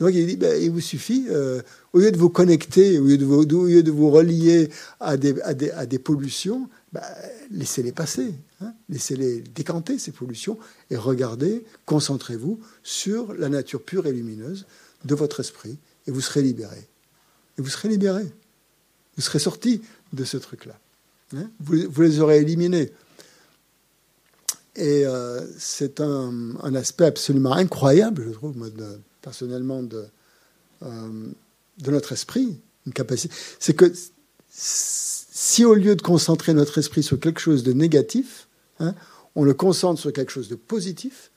[0.00, 1.60] Donc il dit, ben, il vous suffit, euh,
[1.92, 5.18] au lieu de vous connecter, au lieu de vous, au lieu de vous relier à
[5.18, 7.02] des, à des, à des pollutions, ben,
[7.50, 8.72] laissez-les passer, hein.
[8.88, 10.58] laissez-les décanter, ces pollutions,
[10.90, 14.66] et regardez, concentrez-vous sur la nature pure et lumineuse
[15.04, 15.76] de votre esprit,
[16.06, 16.88] et vous serez libéré.
[17.58, 18.24] Et vous serez libéré.
[19.16, 19.82] Vous serez sorti
[20.14, 20.78] de ce truc-là.
[21.36, 21.50] Hein.
[21.60, 22.90] vous, les aurez éliminés.
[24.76, 28.54] Et euh, c'est un, aspect absolument incroyable, je trouve,
[29.20, 30.04] personnellement, de,
[30.82, 31.26] euh,
[31.78, 32.56] de notre esprit.
[33.58, 33.92] C'est que
[34.48, 38.48] si au lieu de concentrer notre esprit sur quelque chose de négatif,
[38.78, 38.94] hein,
[39.34, 41.30] on le concentre sur quelque chose de positif,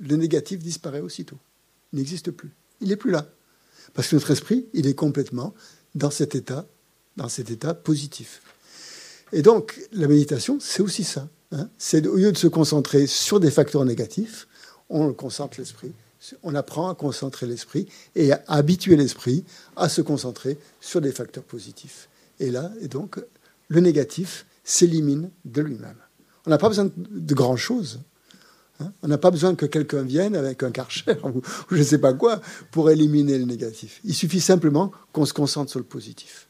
[0.00, 1.38] le négatif disparaît aussitôt.
[1.92, 2.50] Il n'existe plus.
[2.80, 3.26] Il n'est plus là.
[3.94, 5.54] Parce que notre esprit, il est complètement
[5.94, 6.66] dans cet état
[7.16, 8.42] dans cet état positif.
[9.32, 11.28] Et donc, la méditation, c'est aussi ça.
[11.54, 11.68] Hein.
[11.78, 14.48] c'est au lieu de se concentrer sur des facteurs négatifs,
[14.90, 15.92] on concentre l'esprit.
[16.42, 17.86] On apprend à concentrer l'esprit
[18.16, 19.44] et à habituer l'esprit
[19.76, 22.08] à se concentrer sur des facteurs positifs.
[22.40, 23.20] Et là, et donc,
[23.68, 25.98] le négatif s'élimine de lui-même.
[26.46, 28.00] On n'a pas besoin de grand-chose.
[28.80, 28.92] Hein.
[29.04, 32.12] on n'a pas besoin que quelqu'un vienne avec un karcher ou, je ne sais pas
[32.12, 32.40] quoi
[32.72, 34.00] pour éliminer le négatif.
[34.02, 36.48] Il suffit simplement qu'on se concentre sur le positif.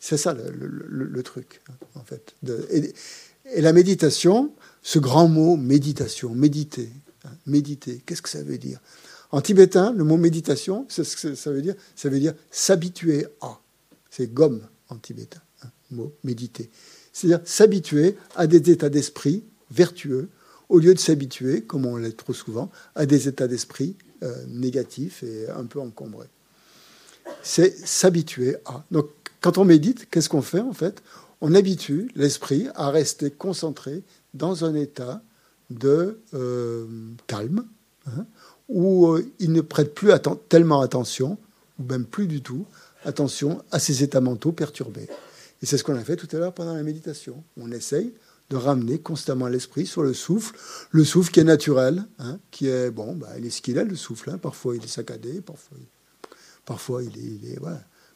[0.00, 2.34] C'est ça le, truc, hein, en fait.
[2.70, 2.92] et,
[3.56, 4.52] la méditation,
[4.82, 6.90] ce grand mot méditation, méditer,
[7.24, 8.80] hein, méditer, qu'est-ce que ça veut dire?
[9.30, 13.58] En tibétain, le mot méditation, ce que ça veut dire Ça veut dire s'habituer à.
[14.10, 15.40] C'est gomme en tibétain,
[15.90, 16.70] le mot méditer.
[17.12, 20.28] C'est-à-dire s'habituer à des états d'esprit vertueux
[20.68, 25.22] au lieu de s'habituer, comme on l'est trop souvent, à des états d'esprit euh, négatifs
[25.22, 26.28] et un peu encombrés.
[27.42, 28.84] C'est s'habituer à.
[28.90, 29.08] Donc,
[29.40, 31.02] quand on médite, qu'est-ce qu'on fait en fait?
[31.46, 34.02] On habitue l'esprit à rester concentré
[34.32, 35.22] dans un état
[35.68, 36.86] de euh,
[37.26, 37.66] calme,
[38.06, 38.24] hein,
[38.70, 40.10] où euh, il ne prête plus
[40.48, 41.36] tellement attention,
[41.78, 42.64] ou même plus du tout,
[43.04, 45.06] attention à ses états mentaux perturbés.
[45.60, 47.44] Et c'est ce qu'on a fait tout à l'heure pendant la méditation.
[47.58, 48.14] On essaye
[48.48, 50.56] de ramener constamment l'esprit sur le souffle,
[50.92, 53.84] le souffle qui est naturel, hein, qui est bon, bah, il est ce qu'il est
[53.84, 54.30] le souffle.
[54.30, 54.38] Hein.
[54.38, 55.86] Parfois il est saccadé, parfois il,
[56.64, 57.60] parfois il est, il est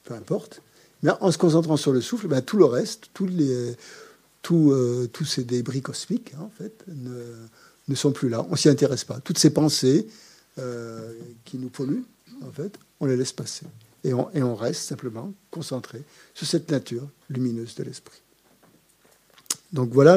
[0.03, 0.63] peu importe.
[1.03, 5.83] Mais en se concentrant sur le souffle, bah, tout le reste, tous euh, ces débris
[5.83, 8.47] cosmiques, hein, en fait, ne, sont plus là.
[8.51, 9.21] On s'y intéresse pas.
[9.21, 10.09] Toutes ces pensées
[10.59, 11.13] euh,
[11.45, 12.05] qui nous polluent,
[12.47, 13.67] en fait, on les laisse passer.
[14.05, 16.03] Et on, reste simplement concentré
[16.35, 18.21] sur cette nature lumineuse de l'esprit.
[19.73, 20.17] Donc voilà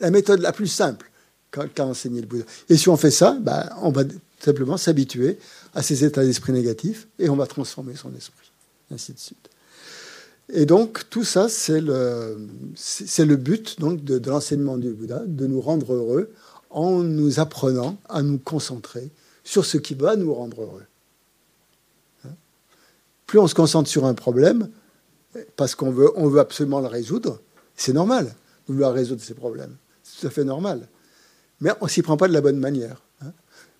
[0.00, 1.10] la méthode la plus simple
[1.50, 2.44] qu'a enseigné le Bouddha.
[2.68, 4.02] Et si on fait ça, bah, on va
[4.40, 5.38] simplement s'habituer
[5.74, 8.51] à ces états d'esprit négatifs et on va transformer son esprit,
[10.48, 12.36] Et donc tout ça, c'est le,
[12.76, 16.32] le but donc, de, l'enseignement du Bouddha, de nous rendre heureux
[16.70, 19.10] en nous apprenant à nous concentrer
[19.44, 20.84] sur ce qui va nous rendre heureux.
[22.24, 22.30] Hein?
[23.26, 24.68] Plus on se concentre sur un problème,
[25.56, 27.40] parce qu'on veut, on veut absolument le résoudre.
[27.74, 28.26] C'est normal
[28.68, 29.76] de vouloir résoudre ces problèmes.
[30.02, 30.88] C'est tout à fait normal.
[31.60, 33.00] Mais on ne s'y prend pas de la bonne manière.
[33.22, 33.32] Hein,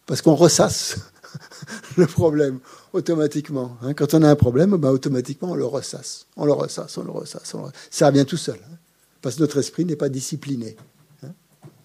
[0.07, 0.97] parce qu'on ressasse
[1.97, 2.59] le problème
[2.93, 3.77] automatiquement.
[3.83, 3.95] Hein.
[3.95, 6.27] Quand on a un problème, ben, automatiquement, on le ressasse.
[6.37, 7.55] On le ressasse, on le ressasse.
[7.91, 8.59] Ça revient tout seul.
[8.65, 8.77] Hein.
[9.21, 10.77] parce que notre esprit n'est pas discipliné.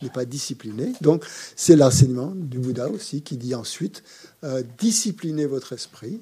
[0.01, 0.93] n'est pas discipliné.
[1.01, 1.25] Donc,
[1.55, 4.03] c'est l'enseignement du Bouddha aussi qui dit ensuite
[4.43, 6.21] euh, disciplinez votre esprit,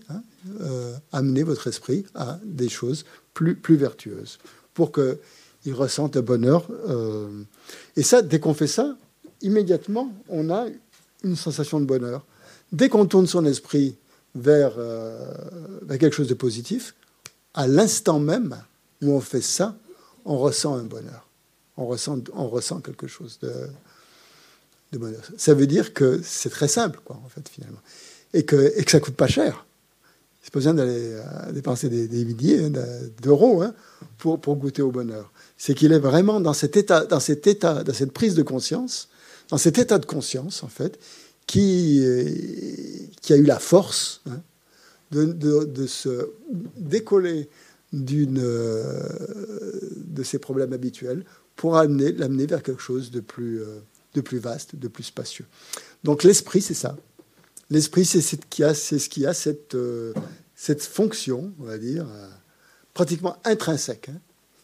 [0.62, 4.40] euh, amenez votre esprit à des choses plus, plus vertueuse,
[4.74, 6.66] pour qu'il ressente le bonheur.
[6.88, 7.44] Euh.
[7.98, 8.96] Et ça, dès qu'on fait ça,
[9.42, 10.68] immédiatement, on a
[11.24, 12.26] une sensation de bonheur.
[12.72, 13.96] Dès qu'on tourne son esprit
[14.36, 15.34] vers, euh,
[15.84, 16.96] vers quelque chose de positif,
[17.54, 18.58] à l'instant même
[19.02, 19.76] où on fait ça,
[20.26, 21.28] on ressent un bonheur.
[21.78, 23.54] On ressent, on ressent quelque chose de,
[24.92, 25.22] de bonheur.
[25.38, 27.82] Ça veut dire que c'est très simple, quoi, en fait, finalement.
[28.34, 29.66] Et que, et que ça coûte pas cher
[30.46, 32.70] c'est pas besoin d'aller euh, dépenser des, milliers
[33.20, 33.74] d'euros hein,
[34.20, 35.32] pour, pour, goûter au bonheur.
[35.58, 39.10] C'est qu'il est vraiment dans cet état, dans cet état, dans cette prise de conscience,
[39.50, 41.00] dans cet état de conscience en fait,
[41.48, 42.30] qui, euh,
[43.22, 44.42] qui a eu la force hein,
[45.12, 46.32] de, se
[46.78, 47.50] décoller
[47.94, 49.08] d'une euh,
[49.96, 51.24] de ses problèmes habituels
[51.56, 53.62] pour amener l'amener vers quelque chose de plus
[54.16, 55.46] de plus vaste, de plus spacieux.
[56.04, 56.96] Donc l'esprit, c'est ça.
[57.70, 60.14] L'esprit, c'est ce qui a, c'est ce qui a cette, euh,
[60.56, 62.30] cette fonction, on va dire, euh,
[62.94, 64.20] pratiquement intrinsèque, hein,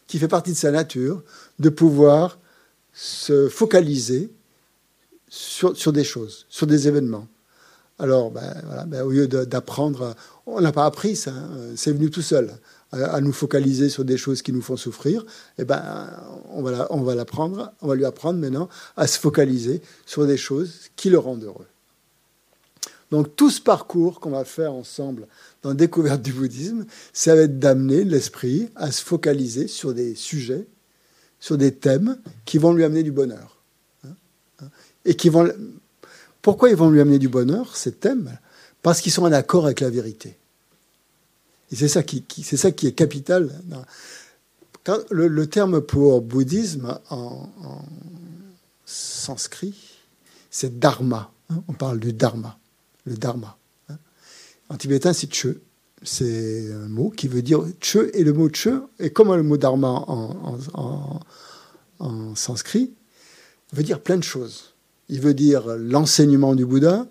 [0.06, 1.22] qui fait partie de sa nature,
[1.58, 2.38] de pouvoir
[2.92, 4.30] se focaliser
[5.32, 7.26] sur, des choses, sur des événements.
[7.98, 8.54] Alors, ben,
[8.86, 10.14] ben, au lieu d'apprendre,
[10.44, 12.52] on n'a pas appris ça, hein, c'est venu tout seul,
[12.90, 15.24] à, nous focaliser sur des choses qui nous font souffrir.
[15.56, 16.06] Eh ben,
[16.50, 21.66] on va lui apprendre maintenant à se focaliser sur des choses qui le rendent heureux.
[23.10, 25.28] Donc tout ce parcours qu'on va faire ensemble
[25.62, 26.84] dans la découverte du bouddhisme,
[27.14, 30.66] ça va être d'amener l'esprit à se focaliser sur des sujets,
[31.40, 33.51] sur des thèmes qui vont lui amener du bonheur.
[35.04, 35.50] Et qui vont...
[36.40, 38.38] Pourquoi ils vont lui amener du bonheur, ces thèmes?
[38.82, 40.36] Parce qu'ils sont en accord avec la vérité.
[41.70, 43.50] Et c'est ça qui, c'est ça qui est capital.
[45.10, 47.84] Le, terme pour bouddhisme en, en
[48.84, 49.76] sanskrit,
[50.50, 51.32] c'est dharma.
[51.50, 52.58] Hein, on parle du dharma
[53.04, 53.56] le dharma.
[53.88, 53.98] Hein.
[54.68, 55.60] En tibétain, c'est che.
[56.04, 59.56] C'est un mot qui veut dire che, et le mot che, et comme le mot
[59.56, 60.58] dharma en,
[62.00, 62.92] en, sanskrit,
[63.72, 64.71] veut dire plein de choses.
[65.08, 67.06] Il veut dire l'enseignement du Bouddha,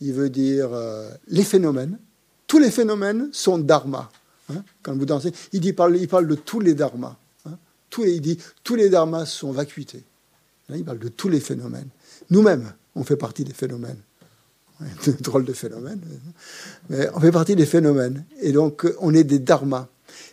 [0.00, 1.98] il veut dire euh, les phénomènes.
[2.46, 4.10] Tous les phénomènes sont dharma.
[4.50, 4.62] Hein.
[4.82, 5.20] Quand le Bouddha
[5.52, 7.16] il, parle, il parle de tous les dharmas.
[7.46, 7.56] Hein.
[7.90, 10.02] Tous les, il dit tous les dharmas sont vacuités.
[10.74, 11.88] il parle de tous les phénomènes.
[12.30, 14.00] Nous-mêmes, on fait partie des phénomènes.
[15.20, 16.00] drôle de phénomène.
[16.90, 18.24] Mais on fait partie des phénomènes.
[18.40, 19.88] Et donc, on est des dharmas.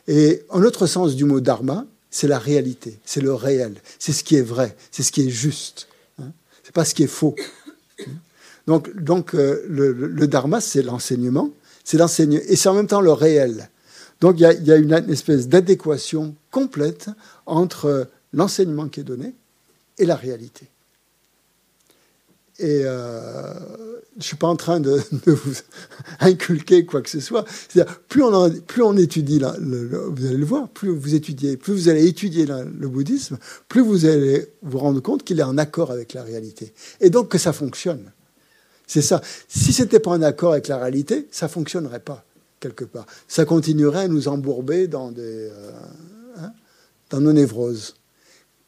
[0.08, 4.24] Et en autre sens du mot dharma, c'est la réalité, c'est le réel, c'est ce
[4.24, 5.88] qui est vrai, c'est ce qui est juste.
[6.72, 7.36] C'est pas ce qui est faux.
[8.66, 11.50] Donc, donc euh, le, dharma, c'est l'enseignement,
[11.84, 13.70] c'est l'enseignement, et c'est en même temps le réel.
[14.22, 17.10] Donc il y a, une, espèce d'adéquation complète
[17.46, 19.34] entre l'enseignement qui est donné
[19.98, 20.68] et la réalité.
[22.62, 25.54] Et euh, je ne suis pas en train de, vous
[26.20, 27.44] inculquer quoi que ce soit.
[28.08, 32.88] Plus on, étudie, vous allez le voir, plus vous étudiez, plus vous allez étudier le
[32.88, 36.74] bouddhisme, plus vous allez vous rendre compte qu'il est en accord avec la réalité.
[37.00, 38.12] Et donc que ça fonctionne.
[38.86, 39.22] C'est ça.
[39.48, 42.26] Si c'était pas en accord avec la réalité, ça fonctionnerait pas
[42.60, 43.06] quelque part.
[43.28, 45.72] Ça continuerait à nous embourber dans des, euh,
[46.38, 46.52] hein,
[47.10, 47.96] dans nos névroses.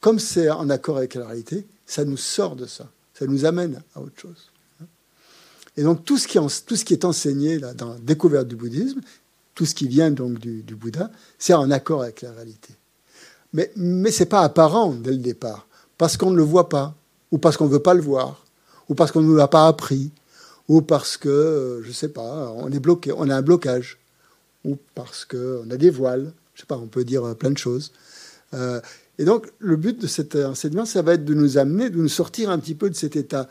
[0.01, 2.89] Comme c'est en accord avec la réalité, ça nous sort de ça.
[3.13, 4.49] Ça nous amène à autre chose.
[5.75, 9.01] Et donc tout ce qui, est enseigné dans la découverte du bouddhisme,
[9.55, 12.73] tout ce qui vient donc du, Bouddha, c'est en accord avec la réalité.
[13.53, 15.67] Mais, ce n'est pas apparent dès le départ,
[15.97, 16.95] parce qu'on ne le voit pas,
[17.31, 18.43] ou parce qu'on ne veut pas le voir,
[18.89, 20.11] ou parce qu'on ne l'a pas appris,
[20.67, 23.99] ou parce que, euh, je ne sais pas, on est bloqué, on a un blocage,
[24.65, 27.57] ou parce qu'on a des voiles, je ne sais pas, on peut dire plein de
[27.57, 27.91] choses.
[28.53, 28.81] Euh,
[29.19, 32.09] et donc, le but de cet enseignement, ça va être de nous amener, de nous
[32.09, 33.47] sortir un petit peu de cet état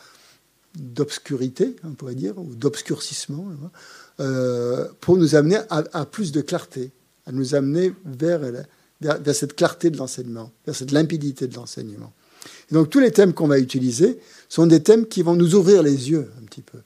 [0.76, 3.47] d'obscurité, on pourrait dire, ou d'obscurcissement,
[4.20, 6.90] euh, pour nous amener à, plus de clarté,
[7.26, 8.40] à nous amener vers,
[9.01, 12.12] vers, cette clarté de l'enseignement, vers cette limpidité de l'enseignement.
[12.70, 14.18] Et donc, tous les thèmes qu'on va utiliser
[14.48, 16.78] sont des thèmes qui vont nous ouvrir les yeux un petit peu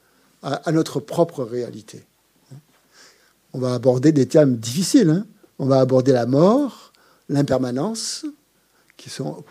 [0.43, 2.05] à, notre propre réalité.
[3.55, 5.11] On va aborder des thèmes difficiles.
[5.11, 5.27] Hein.
[5.59, 6.93] On va aborder la mort,
[7.29, 8.27] l'impermanence,
[8.97, 9.45] qui sont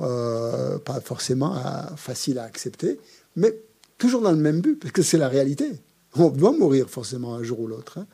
[0.00, 3.00] euh, pas forcément euh, faciles à accepter,
[3.34, 3.58] mais
[3.98, 5.70] toujours dans le même but, parce que c'est la réalité.
[6.14, 7.98] On doit mourir forcément un jour ou l'autre.
[7.98, 8.06] Hein.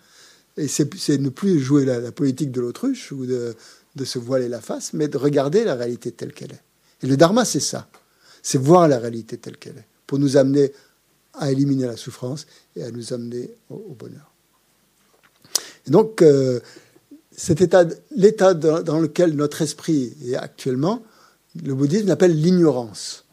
[0.57, 3.55] Et c'est ne plus jouer la, politique de l'autruche ou de,
[4.05, 6.63] se voiler la face, mais de regarder la réalité telle qu'elle est.
[7.03, 7.89] Et le dharma, c'est ça.
[8.43, 10.73] C'est voir la réalité telle qu'elle est, pour nous amener
[11.35, 12.47] à éliminer la souffrance
[12.77, 14.31] et à nous amener au, bonheur.
[15.87, 16.61] Donc, euh,
[17.43, 21.03] cet état, l'état dans lequel notre esprit est actuellement,
[21.61, 23.25] le bouddhisme l'appelle l'ignorance.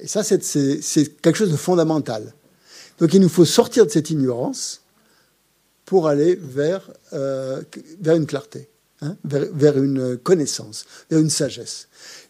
[0.00, 0.40] Et ça, c'est,
[1.20, 2.32] quelque chose de fondamental.
[2.98, 4.80] Donc, il nous faut sortir de cette ignorance
[5.84, 7.60] pour aller vers, euh,
[8.06, 8.70] une clarté,
[9.02, 11.88] hein, vers, vers, une connaissance, vers une sagesse.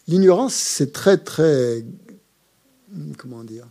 [0.09, 1.85] L'ignorance, c'est très, très,
[3.17, 3.65] comment dire,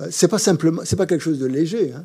[0.00, 1.92] euh, c'est pas simplement, c'est pas quelque chose de léger.
[1.92, 2.04] Hein.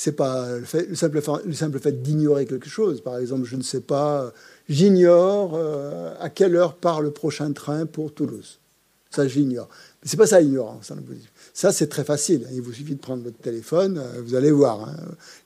[0.00, 3.00] C'est pas le, simple, le simple fait d'ignorer quelque chose.
[3.00, 4.32] Par exemple, je ne sais pas,
[4.68, 8.60] j'ignore euh, à quelle heure part le prochain train pour Toulouse.
[9.10, 9.68] Ça, j'ignore.
[10.00, 10.92] Mais c'est pas ça l'ignorance.
[10.92, 10.98] Hein,
[11.52, 12.46] ça, c'est très facile.
[12.52, 14.88] Il vous suffit de prendre votre téléphone, euh, vous allez voir.
[14.88, 14.94] Hein.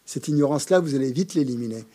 [0.04, 1.86] Cette ignorance-là, vous allez vite l'éliminer.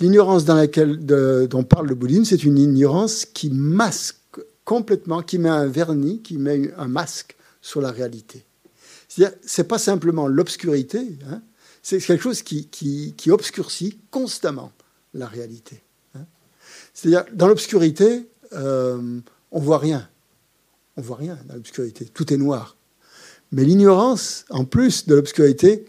[0.00, 4.16] L'ignorance dans laquelle dont parle le bouddhisme, c'est une ignorance qui masque
[4.64, 8.42] complètement, qui met un vernis, qui met un masque sur la réalité.
[9.06, 11.42] C'est-à-dire, c'est pas simplement l'obscurité, hein,
[11.84, 14.72] c'est quelque chose qui, obscurcit constamment
[15.12, 15.82] la réalité.
[16.14, 16.24] Hein.
[16.94, 19.20] C'est-à-dire, dans l'obscurité, euh,
[19.52, 20.08] on voit rien.
[20.96, 22.06] On voit rien dans l'obscurité.
[22.06, 22.78] Tout est noir.
[23.52, 25.84] Mais l'ignorance, en plus de l'obscurité,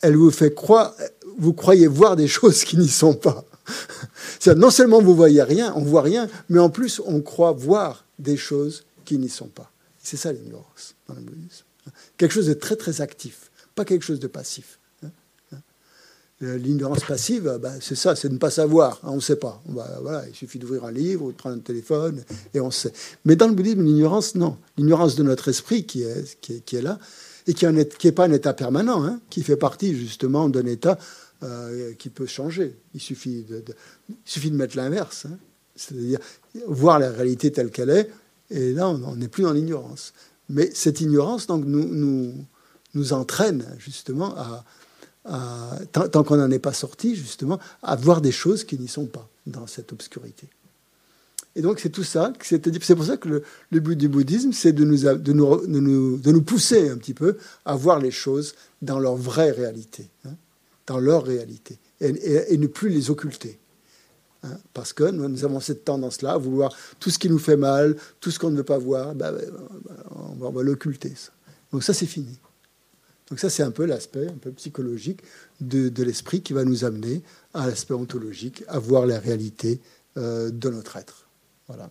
[0.00, 0.94] elle vous fait croire,
[1.38, 3.44] vous croyez voir des choses qui n'y sont pas.
[4.40, 8.04] C'est non seulement vous voyez rien, on voit rien, mais en plus on croit voir
[8.18, 9.70] des choses qui n'y sont pas.
[10.02, 11.64] C'est ça l'ignorance dans le bouddhisme.
[12.16, 14.78] Quelque chose de très très actif, pas quelque chose de passif.
[16.40, 16.56] Hein, hein.
[16.56, 19.00] L'ignorance passive, bah, c'est ça, c'est ne pas savoir.
[19.02, 19.62] Hein, on ne sait pas.
[20.28, 22.22] il suffit d'ouvrir un livre ou de prendre un téléphone
[22.54, 22.92] et on sait.
[23.24, 24.56] Mais dans le bouddhisme, l'ignorance, non.
[24.76, 26.98] L'ignorance de notre esprit qui est, qui est, là
[27.46, 30.98] et qui n'est pas un état permanent, qui fait partie justement d'un état
[31.42, 32.76] euh, qui peut changer.
[32.94, 33.64] Il suffit de,
[34.24, 35.26] suffit de mettre l'inverse,
[35.74, 36.18] c'est-à-dire
[36.66, 38.10] voir la réalité telle qu'elle est,
[38.50, 40.12] et là, on n'est plus dans l'ignorance.
[40.48, 42.34] Mais cette ignorance donc, nous, nous,
[42.94, 44.64] nous entraîne justement à,
[45.92, 49.28] tant, qu'on n'en est pas sorti, justement, à voir des choses qui n'y sont pas
[49.46, 50.48] dans cette obscurité.
[51.56, 54.84] Et donc c'est tout ça, c'est pour ça que le, but du bouddhisme, c'est de
[54.84, 59.00] nous, de, de, nous, de nous, pousser un petit peu à voir les choses dans
[59.00, 60.34] leur vraie réalité, hein,
[60.86, 63.58] dans leur réalité, et, ne plus les occulter.
[64.44, 67.96] Hein, parce que nous, avons cette tendance-là à vouloir tout ce qui nous fait mal,
[68.20, 69.50] tout ce qu'on ne veut pas voir, ben, ben,
[70.38, 71.12] on va, l'occulter.
[71.72, 72.38] Donc ça, c'est fini.
[73.30, 75.20] Donc ça, c'est un peu l'aspect un peu psychologique
[75.60, 77.22] de, l'esprit qui va nous amener
[77.52, 79.80] à l'aspect ontologique, à voir la réalité
[80.16, 81.26] euh, de notre être.
[81.66, 81.90] Voilà.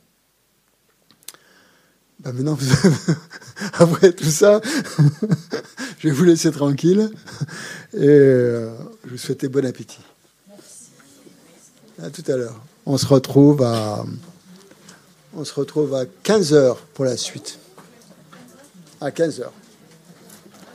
[2.20, 2.58] Ben maintenant,
[3.74, 4.60] après tout ça,
[6.00, 7.12] je vais vous laisser tranquille
[7.94, 10.02] et euh, je vous souhaite bon appétit.
[12.02, 12.60] À tout à l'heure.
[12.88, 14.04] On se retrouve à,
[15.36, 17.60] on se retrouve à 15 heures pour la suite.
[19.00, 19.54] À 15 heures.